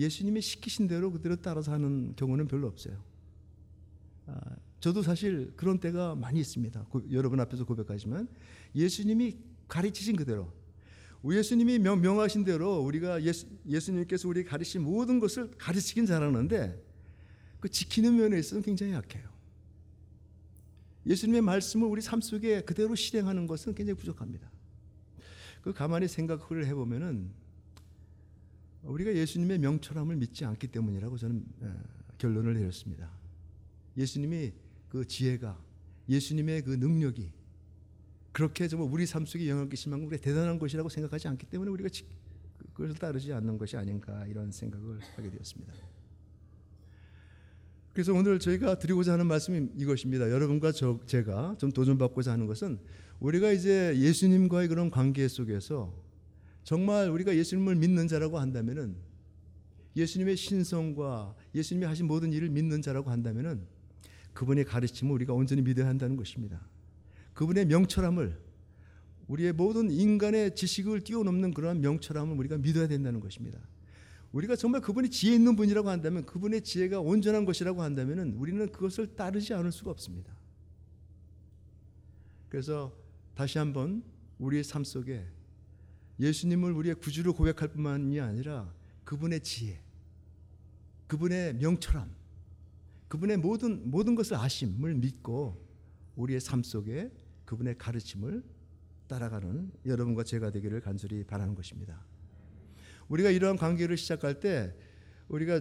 예수님이 0.00 0.40
시키신 0.40 0.88
대로 0.88 1.12
그대로 1.12 1.36
따라서 1.36 1.72
하는 1.72 2.14
경우는 2.16 2.48
별로 2.48 2.66
없어요. 2.66 3.02
아, 4.26 4.40
저도 4.80 5.02
사실 5.02 5.52
그런 5.56 5.78
때가 5.78 6.14
많이 6.14 6.40
있습니다. 6.40 6.84
고, 6.84 7.02
여러분 7.12 7.38
앞에서 7.38 7.64
고백하지만 7.66 8.26
예수님이 8.74 9.36
가르치신 9.68 10.16
그대로 10.16 10.50
예수님이 11.22 11.78
명, 11.78 12.00
명하신 12.00 12.44
대로 12.44 12.78
우리가 12.78 13.22
예수, 13.24 13.46
예수님께서 13.68 14.26
우리 14.26 14.42
가르친 14.42 14.82
모든 14.82 15.20
것을 15.20 15.50
가르치긴 15.58 16.06
잘하는데 16.06 16.82
그 17.60 17.68
지키는 17.68 18.16
면에 18.16 18.38
있어서는 18.38 18.62
굉장히 18.62 18.94
약해요. 18.94 19.28
예수님의 21.06 21.42
말씀을 21.42 21.86
우리 21.86 22.00
삶 22.00 22.22
속에 22.22 22.62
그대로 22.62 22.94
실행하는 22.94 23.46
것은 23.46 23.74
굉장히 23.74 23.98
부족합니다. 23.98 24.50
그 25.60 25.74
가만히 25.74 26.08
생각을 26.08 26.66
해보면은 26.66 27.30
우리가 28.82 29.14
예수님의 29.14 29.58
명철함을 29.58 30.16
믿지 30.16 30.44
않기 30.44 30.68
때문이라고 30.68 31.16
저는 31.18 31.44
결론을 32.18 32.54
내렸습니다. 32.54 33.10
예수님이 33.96 34.52
그 34.88 35.06
지혜가 35.06 35.58
예수님의 36.08 36.62
그 36.62 36.70
능력이 36.70 37.30
그렇게 38.32 38.68
정말 38.68 38.88
우리 38.90 39.06
삶 39.06 39.26
속에 39.26 39.48
영향을 39.48 39.68
끼칠 39.68 39.90
만큼 39.90 40.08
대단한 40.18 40.58
것이라고 40.58 40.88
생각하지 40.88 41.28
않기 41.28 41.46
때문에 41.46 41.70
우리가 41.70 41.88
그것을 42.74 42.94
따르지 42.94 43.32
않는 43.32 43.58
것이 43.58 43.76
아닌가 43.76 44.26
이런 44.26 44.50
생각을 44.50 45.00
하게 45.16 45.30
되었습니다. 45.30 45.72
그래서 47.92 48.14
오늘 48.14 48.38
저희가 48.38 48.78
드리고자 48.78 49.14
하는 49.14 49.26
말씀이 49.26 49.68
이것입니다. 49.76 50.30
여러분과 50.30 50.72
저, 50.72 51.00
제가 51.06 51.56
좀 51.58 51.72
도전받고자 51.72 52.32
하는 52.32 52.46
것은 52.46 52.78
우리가 53.18 53.52
이제 53.52 53.94
예수님과의 53.96 54.68
그런 54.68 54.90
관계 54.90 55.26
속에서 55.26 55.92
정말 56.64 57.10
우리가 57.10 57.36
예수님을 57.36 57.76
믿는 57.76 58.08
자라고 58.08 58.38
한다면은 58.38 58.96
예수님의 59.96 60.36
신성과 60.36 61.34
예수님이 61.54 61.86
하신 61.86 62.06
모든 62.06 62.32
일을 62.32 62.50
믿는 62.50 62.82
자라고 62.82 63.10
한다면은 63.10 63.66
그분의 64.32 64.64
가르침을 64.64 65.12
우리가 65.12 65.32
온전히 65.32 65.62
믿어야 65.62 65.88
한다는 65.88 66.16
것입니다. 66.16 66.60
그분의 67.34 67.66
명철함을 67.66 68.38
우리의 69.28 69.52
모든 69.52 69.90
인간의 69.90 70.54
지식을 70.54 71.02
뛰어넘는 71.02 71.54
그러한 71.54 71.80
명철함을 71.80 72.36
우리가 72.36 72.58
믿어야 72.58 72.88
된다는 72.88 73.20
것입니다. 73.20 73.60
우리가 74.32 74.54
정말 74.56 74.80
그분이 74.80 75.10
지혜 75.10 75.34
있는 75.34 75.56
분이라고 75.56 75.88
한다면 75.88 76.24
그분의 76.24 76.62
지혜가 76.62 77.00
온전한 77.00 77.44
것이라고 77.44 77.82
한다면 77.82 78.34
우리는 78.36 78.70
그것을 78.70 79.16
따르지 79.16 79.54
않을 79.54 79.72
수가 79.72 79.90
없습니다. 79.90 80.32
그래서 82.48 82.92
다시 83.34 83.58
한번 83.58 84.02
우리의 84.38 84.64
삶 84.64 84.84
속에 84.84 85.26
예수님을 86.20 86.72
우리의 86.72 86.96
구주로 86.96 87.32
고백할 87.32 87.68
뿐만이 87.68 88.20
아니라 88.20 88.72
그분의 89.04 89.40
지혜, 89.40 89.80
그분의 91.06 91.54
명철함, 91.54 92.10
그분의 93.08 93.38
모든 93.38 93.90
모든 93.90 94.14
것을 94.14 94.36
아심을 94.36 94.94
믿고 94.94 95.66
우리의 96.16 96.40
삶 96.40 96.62
속에 96.62 97.10
그분의 97.44 97.78
가르침을 97.78 98.44
따라가는 99.08 99.72
여러분과 99.86 100.22
제가 100.22 100.50
되기를 100.52 100.80
간절히 100.80 101.24
바라는 101.24 101.54
것입니다. 101.54 102.04
우리가 103.08 103.30
이러한 103.30 103.56
관계를 103.56 103.96
시작할 103.96 104.38
때 104.38 104.72
우리가 105.28 105.60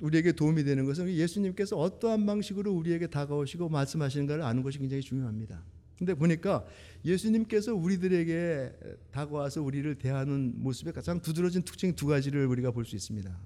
우리에게 0.00 0.32
도움이 0.32 0.64
되는 0.64 0.86
것은 0.86 1.10
예수님께서 1.10 1.76
어떠한 1.76 2.24
방식으로 2.24 2.72
우리에게 2.72 3.08
다가오시고 3.08 3.68
말씀하시는가를 3.68 4.42
아는 4.42 4.62
것이 4.62 4.78
굉장히 4.78 5.02
중요합니다. 5.02 5.62
근데 5.98 6.14
보니까 6.14 6.64
예수님께서 7.04 7.74
우리들에게 7.74 8.72
다가와서 9.10 9.62
우리를 9.62 9.96
대하는 9.96 10.54
모습의 10.56 10.92
가장 10.92 11.20
두드러진 11.20 11.62
특징 11.62 11.94
두 11.94 12.06
가지를 12.06 12.46
우리가 12.46 12.70
볼 12.70 12.84
수 12.84 12.94
있습니다. 12.94 13.36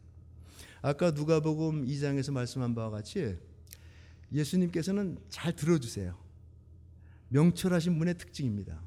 아까 0.82 1.10
누가복음 1.12 1.86
2장에서 1.86 2.32
말씀한 2.32 2.74
바와 2.74 2.90
같이 2.90 3.38
예수님께서는 4.32 5.18
잘 5.28 5.54
들어주세요. 5.56 6.18
명철하신 7.28 7.98
분의 7.98 8.18
특징입니다. 8.18 8.82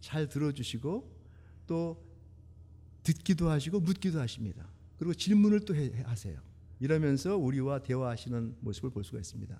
잘 0.00 0.28
들어주시고 0.28 1.10
또 1.66 2.04
듣기도 3.02 3.48
하시고 3.48 3.80
묻기도 3.80 4.20
하십니다. 4.20 4.68
그리고 4.98 5.14
질문을 5.14 5.60
또 5.60 5.74
하세요. 6.04 6.40
이러면서 6.80 7.36
우리와 7.36 7.82
대화하시는 7.82 8.56
모습을 8.60 8.90
볼 8.90 9.04
수가 9.04 9.18
있습니다. 9.18 9.58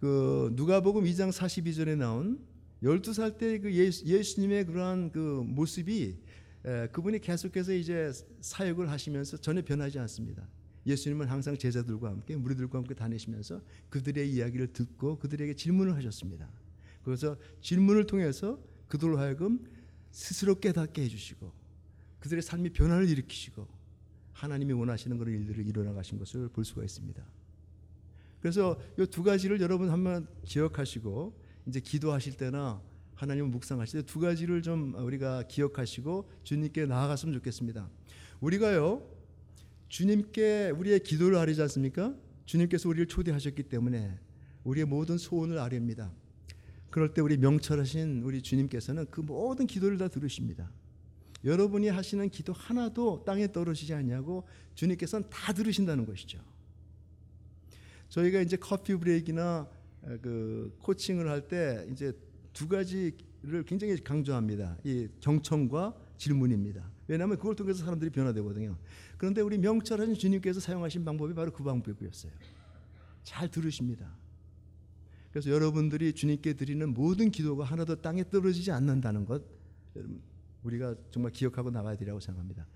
그 0.00 0.50
누가복음 0.54 1.04
2장 1.04 1.30
42절에 1.32 1.96
나온 1.96 2.38
12살 2.82 3.38
때 3.38 3.58
그 3.58 3.72
예수, 3.72 4.04
예수님의 4.04 4.66
그러한 4.66 5.10
그 5.10 5.18
모습이 5.46 6.16
에, 6.64 6.88
그분이 6.88 7.20
계속해서 7.20 7.72
이제 7.72 8.12
사역을 8.40 8.90
하시면서 8.90 9.36
전혀 9.38 9.62
변하지 9.62 9.98
않습니다. 10.00 10.46
예수님은 10.86 11.26
항상 11.26 11.56
제자들과 11.56 12.10
함께 12.10 12.36
무리들과 12.36 12.78
함께 12.78 12.94
다니시면서 12.94 13.60
그들의 13.90 14.30
이야기를 14.30 14.72
듣고 14.72 15.18
그들에게 15.18 15.54
질문을 15.54 15.96
하셨습니다. 15.96 16.48
그래서 17.02 17.36
질문을 17.60 18.06
통해서 18.06 18.60
그들로 18.88 19.18
하여금 19.18 19.64
스스로 20.10 20.58
깨닫게 20.60 21.02
해주시고 21.02 21.52
그들의 22.20 22.42
삶이 22.42 22.70
변화를 22.70 23.08
일으키시고 23.08 23.66
하나님이 24.32 24.72
원하시는 24.74 25.16
그런 25.18 25.34
일들을 25.34 25.66
이뤄나가신 25.66 26.18
것을 26.18 26.48
볼 26.48 26.64
수가 26.64 26.84
있습니다. 26.84 27.24
그래서 28.40 28.78
이 28.98 29.06
두 29.06 29.22
가지를 29.22 29.60
여러분 29.60 29.90
한번 29.90 30.26
기억하시고 30.44 31.34
이제 31.66 31.80
기도하실 31.80 32.36
때나 32.36 32.80
하나님을 33.14 33.48
묵상하실 33.50 34.02
때 34.02 34.06
두 34.06 34.20
가지를 34.20 34.62
좀 34.62 34.94
우리가 34.94 35.44
기억하시고 35.48 36.28
주님께 36.44 36.86
나아갔으면 36.86 37.34
좋겠습니다. 37.34 37.88
우리가요 38.40 39.08
주님께 39.88 40.70
우리의 40.70 41.00
기도를 41.00 41.38
아뢰지 41.38 41.62
않습니까? 41.62 42.14
주님께서 42.44 42.88
우리를 42.88 43.06
초대하셨기 43.06 43.64
때문에 43.64 44.18
우리의 44.64 44.84
모든 44.86 45.16
소원을 45.16 45.58
아뢰입니다. 45.58 46.12
그럴 46.90 47.12
때 47.14 47.20
우리 47.20 47.36
명철하신 47.36 48.22
우리 48.22 48.42
주님께서는 48.42 49.06
그 49.10 49.20
모든 49.20 49.66
기도를 49.66 49.98
다 49.98 50.08
들으십니다. 50.08 50.70
여러분이 51.44 51.88
하시는 51.88 52.28
기도 52.30 52.52
하나도 52.52 53.22
땅에 53.24 53.50
떨어지지 53.50 53.94
않냐고 53.94 54.44
주님께서는 54.74 55.28
다 55.30 55.52
들으신다는 55.52 56.04
것이죠. 56.06 56.38
저희가 58.08 58.40
이제 58.40 58.56
커피 58.56 58.94
브레이크나 58.94 59.68
그 60.22 60.76
코칭을 60.82 61.28
할 61.28 61.48
때 61.48 61.86
이제 61.90 62.12
두 62.52 62.68
가지를 62.68 63.64
굉장히 63.66 63.96
강조합니다. 64.02 64.78
이 64.84 65.08
경청과 65.20 65.94
질문입니다. 66.16 66.90
왜냐하면 67.08 67.36
그걸 67.36 67.54
통해서 67.54 67.84
사람들이 67.84 68.10
변화되거든요. 68.10 68.76
그런데 69.18 69.40
우리 69.40 69.58
명철하신 69.58 70.14
주님께서 70.14 70.60
사용하신 70.60 71.04
방법이 71.04 71.34
바로 71.34 71.52
그 71.52 71.62
방법이었어요. 71.62 72.32
잘 73.22 73.48
들으십니다. 73.50 74.16
그래서 75.30 75.50
여러분들이 75.50 76.12
주님께 76.14 76.54
드리는 76.54 76.88
모든 76.94 77.30
기도가 77.30 77.64
하나도 77.64 78.00
땅에 78.00 78.24
떨어지지 78.28 78.70
않는다는 78.70 79.26
것 79.26 79.42
우리가 80.62 80.94
정말 81.10 81.32
기억하고 81.32 81.70
나가야 81.70 81.96
되라고 81.96 82.20
생각합니다. 82.20 82.66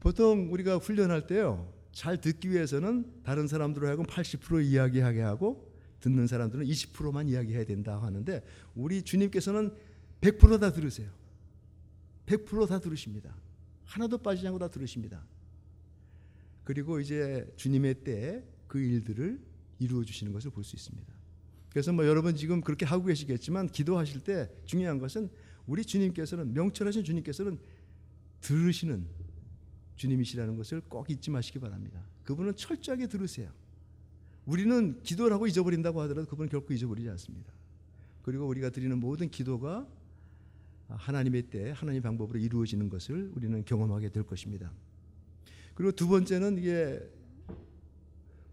보통 0.00 0.52
우리가 0.52 0.76
훈련할 0.76 1.26
때요. 1.26 1.72
잘 1.92 2.20
듣기 2.20 2.50
위해서는 2.50 3.22
다른 3.22 3.46
사람들로 3.46 3.86
하여금 3.86 4.04
80% 4.06 4.64
이야기하게 4.64 5.20
하고 5.20 5.70
듣는 6.00 6.26
사람들은 6.26 6.66
20%만 6.66 7.28
이야기해야 7.28 7.64
된다 7.64 8.02
하는데 8.02 8.42
우리 8.74 9.02
주님께서는 9.02 9.72
100%다 10.20 10.72
들으세요. 10.72 11.10
100%다 12.26 12.80
들으십니다. 12.80 13.34
하나도 13.84 14.18
빠지지 14.18 14.46
않고 14.46 14.58
다 14.58 14.68
들으십니다. 14.68 15.24
그리고 16.64 17.00
이제 17.00 17.52
주님의 17.56 18.04
때에 18.04 18.42
그 18.66 18.78
일들을 18.80 19.40
이루어 19.78 20.04
주시는 20.04 20.32
것을 20.32 20.50
볼 20.50 20.64
수 20.64 20.76
있습니다. 20.76 21.12
그래서 21.70 21.92
뭐 21.92 22.06
여러분 22.06 22.36
지금 22.36 22.60
그렇게 22.60 22.84
하고 22.84 23.04
계시겠지만 23.06 23.68
기도하실 23.68 24.20
때 24.20 24.50
중요한 24.64 24.98
것은 24.98 25.30
우리 25.66 25.84
주님께서는 25.84 26.52
명철하신 26.52 27.02
주님께서는 27.04 27.58
들으시는 28.40 29.06
주님이시라는 29.96 30.56
것을 30.56 30.80
꼭 30.82 31.10
잊지 31.10 31.30
마시기 31.30 31.58
바랍니다. 31.58 32.04
그분은 32.24 32.56
철저하게 32.56 33.06
들으세요. 33.06 33.50
우리는 34.46 35.00
기도를 35.02 35.34
하고 35.34 35.46
잊어버린다고 35.46 36.00
하더라도 36.02 36.28
그분은 36.28 36.48
결코 36.48 36.74
잊어버리지 36.74 37.08
않습니다. 37.10 37.52
그리고 38.22 38.46
우리가 38.46 38.70
드리는 38.70 38.98
모든 38.98 39.28
기도가 39.28 39.86
하나님의 40.88 41.42
때 41.44 41.72
하나님 41.74 42.02
방법으로 42.02 42.38
이루어지는 42.38 42.88
것을 42.88 43.30
우리는 43.34 43.64
경험하게 43.64 44.10
될 44.10 44.24
것입니다. 44.24 44.72
그리고 45.74 45.92
두 45.92 46.08
번째는 46.08 46.58
이게 46.58 47.00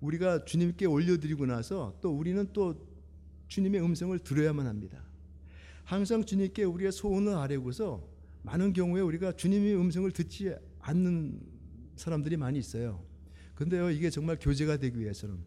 우리가 0.02 0.46
주님께 0.46 0.86
올려드리고 0.86 1.46
나서 1.46 1.98
또 2.02 2.12
우리는 2.12 2.48
또 2.54 2.88
주님의 3.48 3.82
음성을 3.82 4.18
들어야만 4.20 4.68
합니다. 4.68 5.04
항상 5.84 6.24
주님께 6.24 6.64
우리의 6.64 6.92
소원을 6.92 7.34
아뢰고서 7.34 8.08
많은 8.44 8.74
경우에 8.74 9.02
우리가 9.02 9.34
주님의 9.34 9.76
음성을 9.76 10.10
듣지 10.12 10.54
않는 10.80 11.40
사람들이 11.96 12.38
많이 12.38 12.60
있어요. 12.60 13.04
근데요, 13.56 13.90
이게 13.92 14.10
정말 14.10 14.38
교제가 14.40 14.78
되기 14.78 15.00
위해서는 15.00 15.38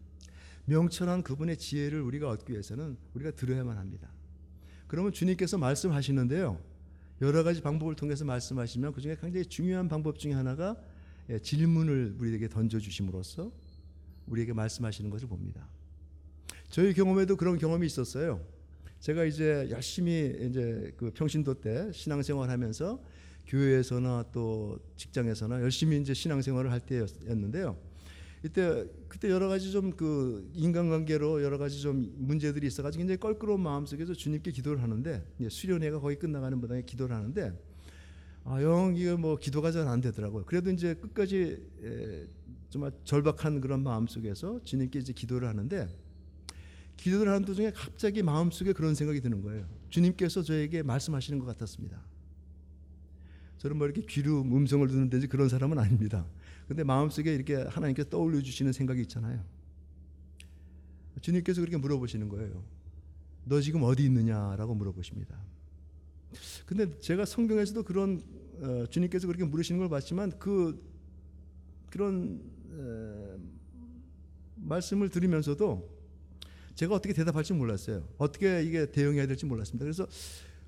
명철한 0.67 1.23
그분의 1.23 1.57
지혜를 1.57 2.01
우리가 2.03 2.29
얻기 2.29 2.53
위해서는 2.53 2.97
우리가 3.15 3.33
들어야만 3.33 3.79
합니다. 3.79 4.11
그러면 4.87 5.13
주님께서 5.13 5.59
말씀하시는데요. 5.59 6.61
여러 7.23 7.43
가지 7.43 7.63
방법을 7.63 7.95
통해서 7.95 8.25
말씀하시면 8.25 8.93
그중에 8.93 9.17
굉장히 9.21 9.47
중요한 9.47 9.89
방법 9.89 10.19
중에 10.19 10.33
하나가 10.33 10.77
예, 11.31 11.39
질문을 11.39 12.17
우리에게 12.19 12.49
던져 12.49 12.79
주심으로써 12.79 13.53
우리에게 14.27 14.53
말씀하시는 14.53 15.09
것을 15.11 15.29
봅니다. 15.29 15.69
저희 16.69 16.93
경험에도 16.93 17.37
그런 17.37 17.59
경험이 17.59 17.87
있었어요. 17.87 18.45
제가 18.99 19.25
이제 19.25 19.69
열심히 19.71 20.37
이제 20.49 20.93
그 20.97 21.11
평신도 21.13 21.61
때 21.61 21.91
신앙생활하면서 21.93 23.03
교회에서나 23.47 24.27
또 24.33 24.79
직장에서나 24.97 25.61
열심히 25.63 26.01
이제 26.01 26.15
신앙생활을 26.15 26.71
할 26.71 26.81
때였는데요. 26.81 27.77
이때 28.45 28.87
그때 29.09 29.31
여러 29.31 29.49
가지 29.49 29.71
좀 29.71 29.93
그 29.93 30.51
인간관계로 30.55 31.43
여러 31.43 31.59
가지 31.59 31.81
좀 31.81 32.13
문제들이 32.17 32.67
있어가지고 32.67 33.01
굉장히 33.01 33.21
껄끄러운 33.21 33.61
마음 33.61 33.87
속에서 33.87 34.15
주님께 34.15 34.51
기도를 34.51 34.83
하는데 34.83 35.25
수련회가 35.49 36.01
거의 36.01 36.19
끝나가는 36.19 36.59
무당에 36.59 36.83
기도를 36.83 37.15
하는데 37.15 37.53
아영 38.45 38.97
이거 38.97 39.17
뭐 39.17 39.37
기도가 39.37 39.71
잘 39.71 39.87
안 39.87 40.01
되더라고요. 40.01 40.45
그래도 40.45 40.71
이제 40.71 40.95
끝까지 40.95 41.59
에, 41.85 42.27
절박한 43.05 43.61
그런 43.61 43.83
마음 43.83 44.07
속에서 44.07 44.61
주님께 44.65 44.99
이제 44.99 45.13
기도를 45.13 45.47
하는데 45.47 45.89
기도를 46.97 47.33
하는 47.33 47.45
도중에 47.45 47.71
갑자기 47.73 48.23
마음 48.23 48.51
속에 48.51 48.73
그런 48.73 48.95
생각이 48.95 49.21
드는 49.21 49.43
거예요. 49.43 49.69
주님께서 49.91 50.43
저에게 50.43 50.83
말씀하시는 50.83 51.39
것 51.39 51.47
같았습니다. 51.47 52.03
저는 53.63 53.77
뭐 53.79 53.87
이렇게 53.87 54.03
귀로 54.03 54.43
음성을 54.43 54.89
듣는데 54.89 55.25
그런 55.29 55.49
사람은 55.49 55.79
아닙니다. 55.79 56.27
근데 56.67 56.83
마음속에 56.83 57.33
이렇게 57.33 57.55
하나님께서 57.55 58.09
떠올려 58.11 58.43
주시는 58.43 58.73
생각이 58.73 59.01
있잖아요. 59.03 59.41
주님께서 61.21 61.61
그렇게 61.61 61.77
물어보시는 61.77 62.29
거예요. 62.29 62.65
너 63.45 63.61
지금 63.61 63.85
어디 63.85 64.05
있느냐라고 64.05 64.75
물어보십니다. 64.75 65.39
근데 66.67 66.99
제가 66.99 67.25
성경에서도 67.25 67.85
그런 67.85 68.21
어, 68.63 68.85
주님께서 68.91 69.29
그렇게 69.29 69.45
물으시는 69.45 69.79
걸 69.79 69.89
봤지만 69.89 70.37
그 70.41 70.83
그런 71.89 72.43
어, 72.69 73.39
말씀을 74.57 75.09
들으면서도 75.09 75.89
제가 76.75 76.97
어떻게 76.97 77.15
대답할지 77.15 77.53
몰랐어요. 77.53 78.09
어떻게 78.19 78.65
이게 78.65 78.91
대응해야 78.91 79.29
될지 79.29 79.47
몰랐습니다. 79.47 79.85
그래서 79.85 80.09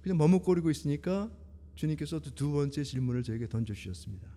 그냥 0.00 0.16
머뭇거리고 0.16 0.70
있으니까 0.70 1.28
주님께서 1.74 2.20
두 2.20 2.52
번째 2.52 2.82
질문을 2.82 3.22
저에게 3.22 3.48
던져주셨습니다. 3.48 4.28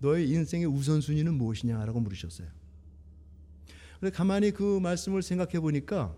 너의 0.00 0.28
인생의 0.30 0.66
우선순위는 0.66 1.34
무엇이냐라고 1.34 2.00
물으셨어요. 2.00 2.48
그래 4.00 4.10
가만히 4.10 4.52
그 4.52 4.78
말씀을 4.78 5.22
생각해 5.22 5.60
보니까 5.60 6.16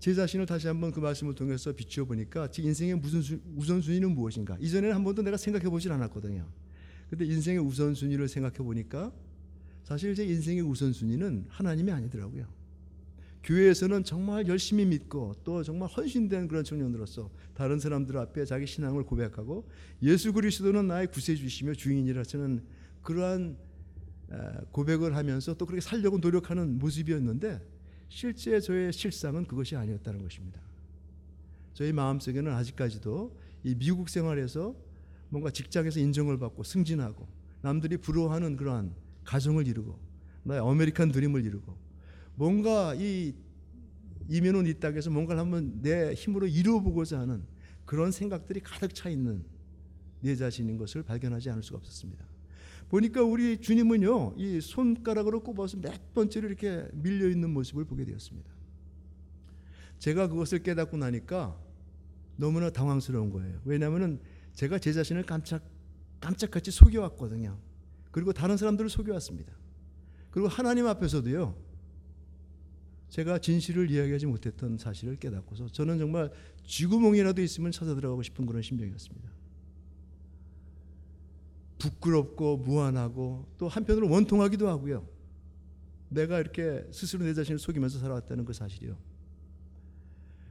제 0.00 0.12
자신을 0.14 0.46
다시 0.46 0.66
한번 0.66 0.90
그 0.90 1.00
말씀을 1.00 1.34
통해서 1.34 1.72
비추어 1.72 2.04
보니까 2.04 2.50
제 2.50 2.62
인생의 2.62 2.96
무슨 2.96 3.40
우선순위는 3.56 4.10
무엇인가? 4.14 4.58
이전에는 4.60 4.94
한 4.94 5.04
번도 5.04 5.22
내가 5.22 5.36
생각해 5.36 5.68
보질 5.70 5.92
않았거든요. 5.92 6.46
근데 7.08 7.24
인생의 7.24 7.60
우선순위를 7.60 8.28
생각해 8.28 8.58
보니까 8.58 9.12
사실 9.84 10.14
제 10.14 10.24
인생의 10.24 10.62
우선순위는 10.62 11.46
하나님이 11.48 11.92
아니더라고요. 11.92 12.46
교회에서는 13.44 14.04
정말 14.04 14.46
열심히 14.46 14.84
믿고 14.84 15.34
또 15.42 15.62
정말 15.62 15.88
헌신된 15.88 16.48
그런 16.48 16.62
청년으로서 16.62 17.30
다른 17.54 17.80
사람들 17.80 18.16
앞에 18.16 18.44
자기 18.44 18.66
신앙을 18.66 19.04
고백하고 19.04 19.68
예수 20.02 20.32
그리스도는 20.32 20.86
나의 20.86 21.08
구세주시며 21.08 21.74
주인이라 21.74 22.22
저는 22.22 22.64
그러한 23.02 23.56
고백을 24.70 25.16
하면서 25.16 25.54
또 25.54 25.66
그렇게 25.66 25.80
살려고 25.80 26.18
노력하는 26.18 26.78
모습이었는데 26.78 27.60
실제 28.08 28.60
저의 28.60 28.92
실상은 28.92 29.44
그것이 29.44 29.74
아니었다는 29.74 30.22
것입니다. 30.22 30.60
저희 31.74 31.92
마음속에는 31.92 32.52
아직까지도 32.52 33.36
이 33.64 33.74
미국 33.74 34.08
생활에서 34.08 34.76
뭔가 35.30 35.50
직장에서 35.50 35.98
인정을 35.98 36.38
받고 36.38 36.62
승진하고 36.62 37.26
남들이 37.62 37.96
부러워하는 37.96 38.56
그러한 38.56 38.94
가정을 39.24 39.66
이루고 39.66 39.98
나의 40.44 40.60
아메리칸 40.60 41.10
드림을 41.10 41.44
이루고 41.44 41.76
뭔가 42.34 42.94
이 42.94 43.34
이면은 44.28 44.66
이 44.66 44.74
땅에서 44.74 45.10
뭔가를 45.10 45.40
한번 45.40 45.82
내 45.82 46.14
힘으로 46.14 46.46
이루어보고자 46.46 47.18
하는 47.18 47.42
그런 47.84 48.12
생각들이 48.12 48.60
가득 48.60 48.94
차 48.94 49.08
있는 49.10 49.44
내 50.20 50.36
자신인 50.36 50.78
것을 50.78 51.02
발견하지 51.02 51.50
않을 51.50 51.62
수가 51.62 51.78
없었습니다. 51.78 52.24
보니까 52.88 53.22
우리 53.22 53.58
주님은요, 53.58 54.34
이 54.36 54.60
손가락으로 54.60 55.40
꼽아서 55.40 55.78
몇 55.78 56.14
번째로 56.14 56.48
이렇게 56.48 56.86
밀려 56.92 57.28
있는 57.28 57.50
모습을 57.50 57.84
보게 57.84 58.04
되었습니다. 58.04 58.50
제가 59.98 60.28
그것을 60.28 60.62
깨닫고 60.62 60.96
나니까 60.96 61.58
너무나 62.36 62.70
당황스러운 62.70 63.30
거예요. 63.30 63.60
왜냐하면은 63.64 64.20
제가 64.54 64.78
제 64.78 64.92
자신을 64.92 65.24
깜짝 65.24 65.62
깜짝같이 66.20 66.70
속여왔거든요. 66.70 67.58
그리고 68.10 68.32
다른 68.32 68.56
사람들을 68.56 68.88
속여왔습니다. 68.90 69.52
그리고 70.30 70.48
하나님 70.48 70.86
앞에서도요. 70.86 71.71
제가 73.12 73.38
진실을 73.38 73.90
이야기하지 73.90 74.24
못했던 74.24 74.78
사실을 74.78 75.16
깨닫고서 75.16 75.68
저는 75.68 75.98
정말 75.98 76.32
쥐구멍이라도 76.64 77.42
있으면 77.42 77.70
찾아 77.70 77.94
들어가고 77.94 78.22
싶은 78.22 78.46
그런 78.46 78.62
심정이었습니다. 78.62 79.30
부끄럽고 81.78 82.56
무안하고 82.56 83.46
또 83.58 83.68
한편으로 83.68 84.08
원통하기도 84.08 84.66
하고요. 84.66 85.06
내가 86.08 86.40
이렇게 86.40 86.86
스스로 86.90 87.24
내 87.24 87.34
자신을 87.34 87.58
속이면서 87.58 87.98
살아왔다는 87.98 88.46
그 88.46 88.54
사실이요. 88.54 88.96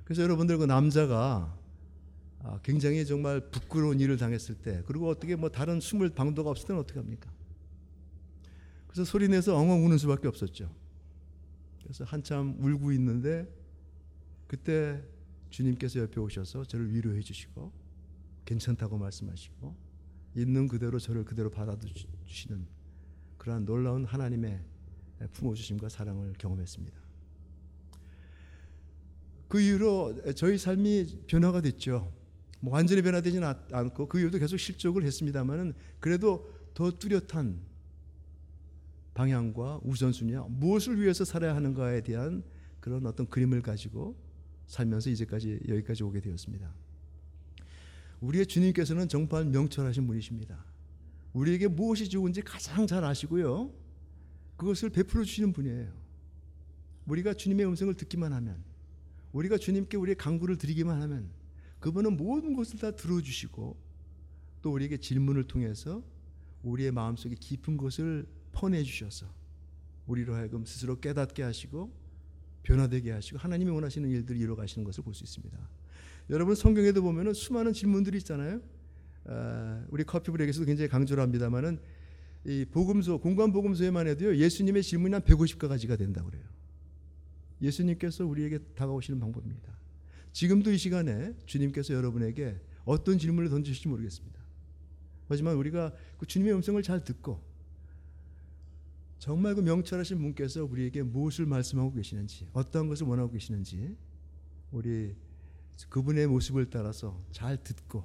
그래서 0.04 0.22
여러분들 0.22 0.60
그 0.60 0.66
남자가 0.66 1.58
아, 2.44 2.60
굉장히 2.62 3.08
정말 3.08 3.40
부끄러운 3.40 4.00
일을 4.00 4.18
당했을 4.18 4.54
때 4.54 4.84
그리고 4.86 5.10
어떻게 5.10 5.36
뭐 5.36 5.50
다른 5.50 5.80
숨을 5.80 6.10
방도가 6.10 6.52
없을 6.52 6.68
때는 6.68 6.80
어떻게 6.80 7.00
합니까? 7.00 7.32
그래서 8.86 9.04
소리 9.04 9.28
내서 9.28 9.56
엉엉 9.58 9.84
우는 9.84 9.98
수밖에 9.98 10.28
없었죠. 10.28 10.81
그래서 11.92 12.06
한참 12.06 12.56
울고 12.58 12.94
있는데 12.94 13.54
그때 14.48 15.04
주님께서 15.50 16.00
옆에 16.00 16.22
오셔서 16.22 16.64
저를 16.64 16.94
위로해 16.94 17.20
주시고 17.20 17.70
괜찮다고 18.46 18.98
말씀하시고 18.98 19.76
있는 20.38 20.70
그대로 20.70 21.00
저를 21.00 21.26
그대로 21.26 21.50
받아주시는 21.50 22.66
그러한 23.38 23.66
놀라운 23.66 24.06
하나님의 24.06 24.64
품어주심과 25.34 25.90
사랑을 25.90 26.32
경험했습니다. 26.38 26.98
그 29.50 29.60
이후로 29.60 30.34
저희 30.36 30.58
삶이 30.58 31.26
변화가 31.28 31.60
됐죠. 31.60 32.10
뭐 32.62 32.74
완전히 32.74 33.02
변화되지는 33.02 33.54
않고 33.70 34.08
그 34.08 34.22
이후도 34.22 34.40
계속 34.40 34.56
실족을 34.56 35.04
했습니다만은 35.04 35.74
그래도 36.00 36.54
더 36.74 36.90
뚜렷한 36.90 37.71
방향과 39.14 39.82
우선순위와 39.84 40.48
무엇을 40.50 41.02
위해서 41.02 41.26
살아야 41.26 41.56
하는가에 41.56 42.02
대한 42.02 42.44
그런 42.80 43.06
어떤 43.06 43.28
그림을 43.28 43.62
가지고 43.62 44.16
살면서 44.68 45.10
이제까지 45.10 45.60
여기까지 45.68 46.04
오게 46.04 46.22
되었습니다. 46.22 46.74
우리의 48.22 48.46
주님께서는 48.46 49.10
정말 49.10 49.46
명철하신 49.46 50.08
분이십니다. 50.08 50.64
우리에게 51.34 51.68
무엇이 51.68 52.10
좋은지 52.10 52.42
가장 52.42 52.88
잘 52.88 53.04
아시고요. 53.04 53.74
그것을 54.58 54.90
베풀어 54.90 55.24
주시는 55.24 55.54
분이에요. 55.54 55.92
우리가 57.08 57.34
주님의 57.34 57.66
음성을 57.66 57.94
듣기만 57.96 58.32
하면, 58.32 58.64
우리가 59.34 59.58
주님께 59.58 59.98
우리의 59.98 60.16
강구를 60.16 60.58
드리기만 60.58 61.02
하면, 61.02 61.30
그분은 61.80 62.16
모든 62.16 62.54
것을 62.54 62.80
다 62.80 62.92
들어주시고, 62.92 63.76
또 64.62 64.72
우리에게 64.72 64.98
질문을 64.98 65.46
통해서 65.46 66.04
우리의 66.64 66.92
마음속에 66.92 67.36
깊은 67.36 67.78
것을 67.78 68.28
퍼내 68.52 68.84
주셔서 68.84 69.26
우리로 70.08 70.36
하여금 70.36 70.66
스스로 70.66 71.00
깨닫게 71.00 71.44
하시고 71.44 71.92
변화되게 72.64 73.12
하시고 73.12 73.38
하나님이 73.38 73.72
원하시는 73.72 74.10
일들을 74.10 74.40
이루어 74.40 74.56
가시는 74.56 74.84
것을 74.86 75.04
볼 75.04 75.14
수 75.14 75.24
있습니다. 75.24 75.58
여러분 76.30 76.56
성경에도 76.56 77.02
보면은 77.02 77.34
수많은 77.34 77.74
질문들이 77.74 78.18
있잖아요. 78.20 78.62
아, 79.26 79.84
우리 79.90 80.04
커피 80.04 80.32
브레이크에서도 80.32 80.66
굉장히 80.66 80.88
강조를 80.90 81.22
합니다만은 81.22 81.80
이 82.46 82.66
복음서 82.72 83.18
공관 83.18 83.52
복음서에만 83.52 84.08
해도요 84.08 84.36
예수님의 84.36 84.82
질문이 84.84 85.14
한 85.14 85.22
150가지가 85.22 85.98
된다고 85.98 86.30
그래요. 86.30 86.44
예수님께서 87.62 88.26
우리에게 88.26 88.60
다가오시는 88.76 89.20
방법입니다. 89.20 89.78
지금도 90.34 90.72
이 90.72 90.78
시간에 90.78 91.36
주님께서 91.46 91.94
여러분에게 91.94 92.60
어떤 92.86 93.18
질문을 93.18 93.50
던지실지 93.50 93.88
모르겠습니다. 93.90 94.40
하지만 95.28 95.56
우리가 95.56 95.94
그 96.18 96.26
주님의 96.26 96.54
음성을 96.56 96.82
잘 96.82 97.04
듣고 97.04 97.44
정말 99.22 99.54
그 99.54 99.62
명철하신 99.62 100.18
분께서 100.18 100.66
우리에게 100.66 101.04
무엇을 101.04 101.46
말씀하고 101.46 101.94
계시는지 101.94 102.48
어떠한 102.54 102.88
것을 102.90 103.06
원하고 103.06 103.30
계시는지 103.30 103.96
우리 104.72 105.16
그분의 105.90 106.26
모습을 106.26 106.72
따라서 106.72 107.24
잘 107.32 107.56
듣고 107.64 108.04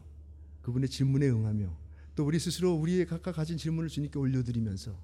그분의 0.61 0.91
질문에 0.91 1.27
응하며 1.31 1.75
또 2.15 2.27
우리 2.27 2.39
스스로 2.39 2.75
우리의 2.75 3.07
각각 3.07 3.35
가진 3.35 3.57
질문을 3.57 3.89
주님께 3.89 4.19
올려드리면서 4.19 4.95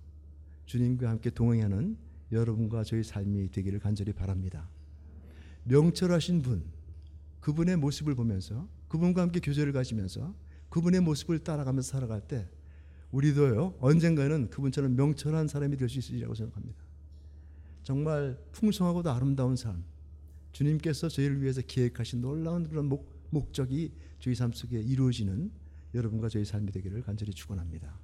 주님과 0.66 1.09
함께 1.09 1.31
동행하는 1.31 1.96
여러분과 2.31 2.85
저희 2.85 3.03
삶이 3.03 3.51
되기를 3.51 3.79
간절히 3.79 4.12
바랍니다. 4.12 4.68
명철하신 5.64 6.42
분, 6.42 6.62
그분의 7.40 7.79
모습을 7.79 8.14
보면서 8.14 8.68
그분과 8.88 9.22
함께 9.22 9.40
교제를 9.40 9.72
가지면서 9.72 10.35
그분의 10.68 11.01
모습을 11.01 11.38
따라가면서 11.38 11.90
살아갈 11.90 12.20
때 12.20 12.51
우리도요 13.12 13.77
언젠가는 13.79 14.51
그분처럼 14.51 14.96
명철한 14.96 15.46
사람이 15.48 15.77
될 15.77 15.88
수 15.88 15.98
있으리라고 15.98 16.35
생각합니다. 16.35 16.83
정말 17.83 18.38
풍성하고도 18.53 19.11
아름다운 19.11 19.57
삶, 19.57 19.85
주님께서 20.53 21.09
저희를 21.09 21.42
위해서 21.42 21.61
기획하신 21.61 22.20
놀라운 22.20 22.68
그런 22.68 22.87
목, 22.87 23.11
목적이 23.31 23.92
저희 24.20 24.35
삶 24.35 24.53
속에 24.53 24.81
이루어지는 24.81 25.51
여러분과 25.94 26.29
저희 26.29 26.44
삶이 26.44 26.70
되기를 26.72 27.03
간절히 27.03 27.33
축원합니다. 27.33 27.98